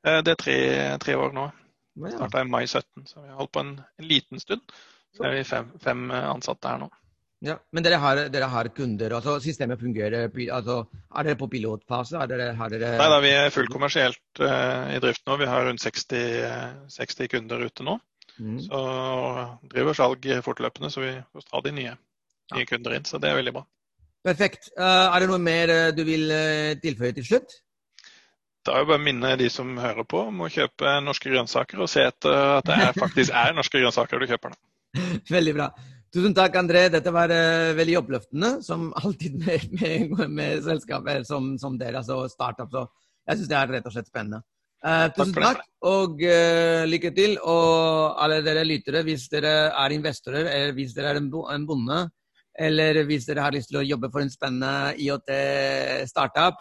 Eh, 0.05 0.23
Det 0.23 0.33
er 0.35 0.41
tre, 0.41 0.57
tre 0.99 1.15
år 1.19 1.37
nå. 1.37 1.51
Ja. 2.03 2.11
Starta 2.17 2.41
i 2.41 2.49
mai 2.49 2.65
17, 2.67 3.07
så 3.07 3.21
vi 3.21 3.29
har 3.29 3.39
holdt 3.39 3.53
på 3.53 3.61
en, 3.61 3.77
en 4.01 4.09
liten 4.09 4.41
stund. 4.41 4.65
Så 5.13 5.27
er 5.29 5.37
vi 5.37 5.45
fem, 5.45 5.71
fem 5.83 6.11
eh, 6.11 6.29
ansatte 6.33 6.71
her 6.73 6.81
nå. 6.83 6.89
Ja. 7.43 7.57
Men 7.75 7.83
dere 7.83 7.99
har, 7.99 8.21
dere 8.31 8.47
har 8.53 8.69
kunder, 8.75 9.17
altså 9.19 9.35
systemet 9.43 9.81
fungerer? 9.81 10.29
Altså, 10.55 10.77
er 11.11 11.27
dere 11.27 11.39
på 11.41 11.49
pilotfase? 11.51 12.21
Er 12.23 12.31
dere, 12.31 12.53
har 12.55 12.71
dere 12.71 12.93
Nei 13.01 13.09
da, 13.11 13.19
Vi 13.25 13.33
er 13.35 13.51
fullkommersielt 13.51 14.43
uh, 14.45 14.93
i 14.95 15.01
drift 15.03 15.27
nå. 15.27 15.37
Vi 15.41 15.49
har 15.51 15.67
rundt 15.67 15.83
60, 15.83 16.23
eh, 16.47 16.77
60 16.95 17.33
kunder 17.35 17.65
ute 17.67 17.87
nå. 17.87 17.97
Mm. 18.39 18.61
Så 18.63 18.83
driver 19.75 19.99
salg 19.99 20.29
fortløpende, 20.47 20.91
så 20.95 21.03
vi 21.03 21.11
får 21.35 21.45
stadig 21.49 21.75
nye, 21.77 21.97
nye 22.57 22.67
kunder 22.69 22.97
inn. 22.97 23.07
Så 23.09 23.21
det 23.23 23.31
er 23.31 23.39
veldig 23.39 23.55
bra. 23.57 23.65
Perfekt. 24.23 24.71
Eh, 24.79 24.85
er 24.85 25.23
det 25.23 25.29
noe 25.31 25.43
mer 25.43 25.73
eh, 25.73 25.93
du 25.97 26.03
vil 26.07 26.31
eh, 26.31 26.75
tilføye 26.83 27.15
til 27.17 27.27
slutt? 27.27 27.57
Da 28.63 28.77
er 28.77 28.85
jo 28.85 28.93
bare 28.93 29.01
å 29.01 29.03
minne 29.03 29.33
de 29.41 29.49
som 29.51 29.73
hører 29.83 30.07
på 30.07 30.21
om 30.29 30.45
å 30.45 30.51
kjøpe 30.53 31.01
norske 31.03 31.33
grønnsaker, 31.33 31.83
og 31.83 31.91
se 31.91 32.05
etter 32.07 32.59
at 32.61 32.69
det 32.69 32.77
er, 32.79 32.93
faktisk 32.95 33.35
er 33.43 33.57
norske 33.57 33.81
grønnsaker 33.83 34.23
du 34.23 34.29
kjøper. 34.31 34.55
da. 34.55 35.09
Veldig 35.33 35.57
bra. 35.57 35.69
Tusen 36.13 36.37
takk, 36.37 36.61
André. 36.61 36.85
Dette 36.93 37.11
var 37.11 37.33
veldig 37.75 37.97
oppløftende, 38.03 38.53
som 38.63 38.91
alltid 39.01 39.39
med, 39.43 39.67
med, 39.81 40.25
med 40.31 40.63
selskaper 40.69 41.27
som, 41.27 41.55
som 41.59 41.79
dere, 41.81 42.05
altså 42.05 42.21
startup. 42.31 42.71
Så 42.71 42.85
jeg 43.27 43.41
syns 43.41 43.51
det 43.51 43.59
er 43.59 43.77
rett 43.79 43.89
og 43.89 43.97
slett 43.97 44.11
spennende. 44.13 44.43
Uh, 44.83 45.07
tusen 45.15 45.31
takk, 45.37 45.61
takk, 45.63 45.69
og 45.87 46.23
uh, 46.27 46.83
lykke 46.91 47.13
til. 47.17 47.37
Og 47.43 48.19
alle 48.23 48.41
dere 48.47 48.67
lyttere, 48.67 49.03
hvis 49.07 49.29
dere 49.33 49.55
er 49.71 49.95
investorer, 49.95 50.47
eller 50.53 50.75
hvis 50.77 50.95
dere 50.95 51.15
er 51.15 51.23
en 51.23 51.67
bonde, 51.67 52.03
eller 52.59 53.05
hvis 53.09 53.27
dere 53.29 53.45
har 53.47 53.55
lyst 53.55 53.69
til 53.73 53.81
å 53.81 53.87
jobbe 53.87 54.11
for 54.13 54.21
en 54.23 54.33
spennende 54.33 54.73
IOT-startup 55.01 56.57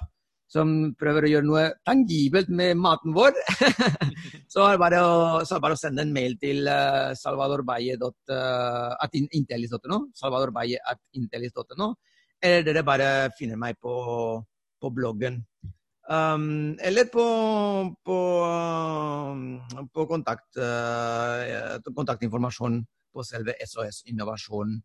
som 0.52 0.68
prøver 1.00 1.26
å 1.26 1.30
gjøre 1.32 1.48
noe 1.48 1.64
tangibelt 1.88 2.50
med 2.52 2.76
maten 2.80 3.14
vår, 3.16 3.32
så 4.52 4.60
er 4.66 4.72
det 4.76 4.84
bare 4.84 5.00
å, 5.00 5.44
bare 5.64 5.76
å 5.78 5.80
sende 5.80 6.02
en 6.04 6.16
mail 6.16 6.34
til 6.42 6.68
uh, 6.68 7.12
salvadorbaye.intellis.no, 7.16 9.98
salvadorbaye.intellis.no, 10.20 11.88
eller 12.44 12.62
dere 12.68 12.84
bare 12.84 13.32
finner 13.38 13.58
meg 13.62 13.74
på, 13.80 13.94
på 14.82 14.88
bloggen. 14.92 15.46
Um, 16.12 16.76
eller 16.84 17.06
på, 17.08 17.24
på, 18.04 18.18
på 19.96 20.04
kontakt, 20.10 20.58
uh, 20.60 21.80
kontaktinformasjon 21.96 22.84
på 23.12 23.24
selve 23.24 23.56
SOS 23.64 24.04
Innovasjon 24.12 24.76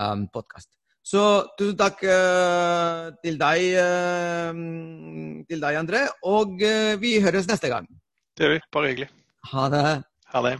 um, 0.00 0.26
podkast. 0.32 0.70
Så 1.06 1.22
tusen 1.58 1.76
takk 1.78 2.00
uh, 2.02 3.12
til 3.22 3.38
deg, 3.38 3.66
uh, 3.78 5.42
til 5.46 5.62
deg, 5.62 5.78
André. 5.78 6.06
Og 6.26 6.58
uh, 6.58 6.94
vi 7.02 7.18
høres 7.22 7.46
neste 7.50 7.70
gang. 7.70 7.86
Det 8.36 8.46
gjør 8.46 8.56
vi. 8.56 8.64
Bare 8.74 8.90
hyggelig. 8.92 9.10
Ha 9.52 9.68
det. 9.72 9.84
Ha 10.34 10.48
det. 10.48 10.56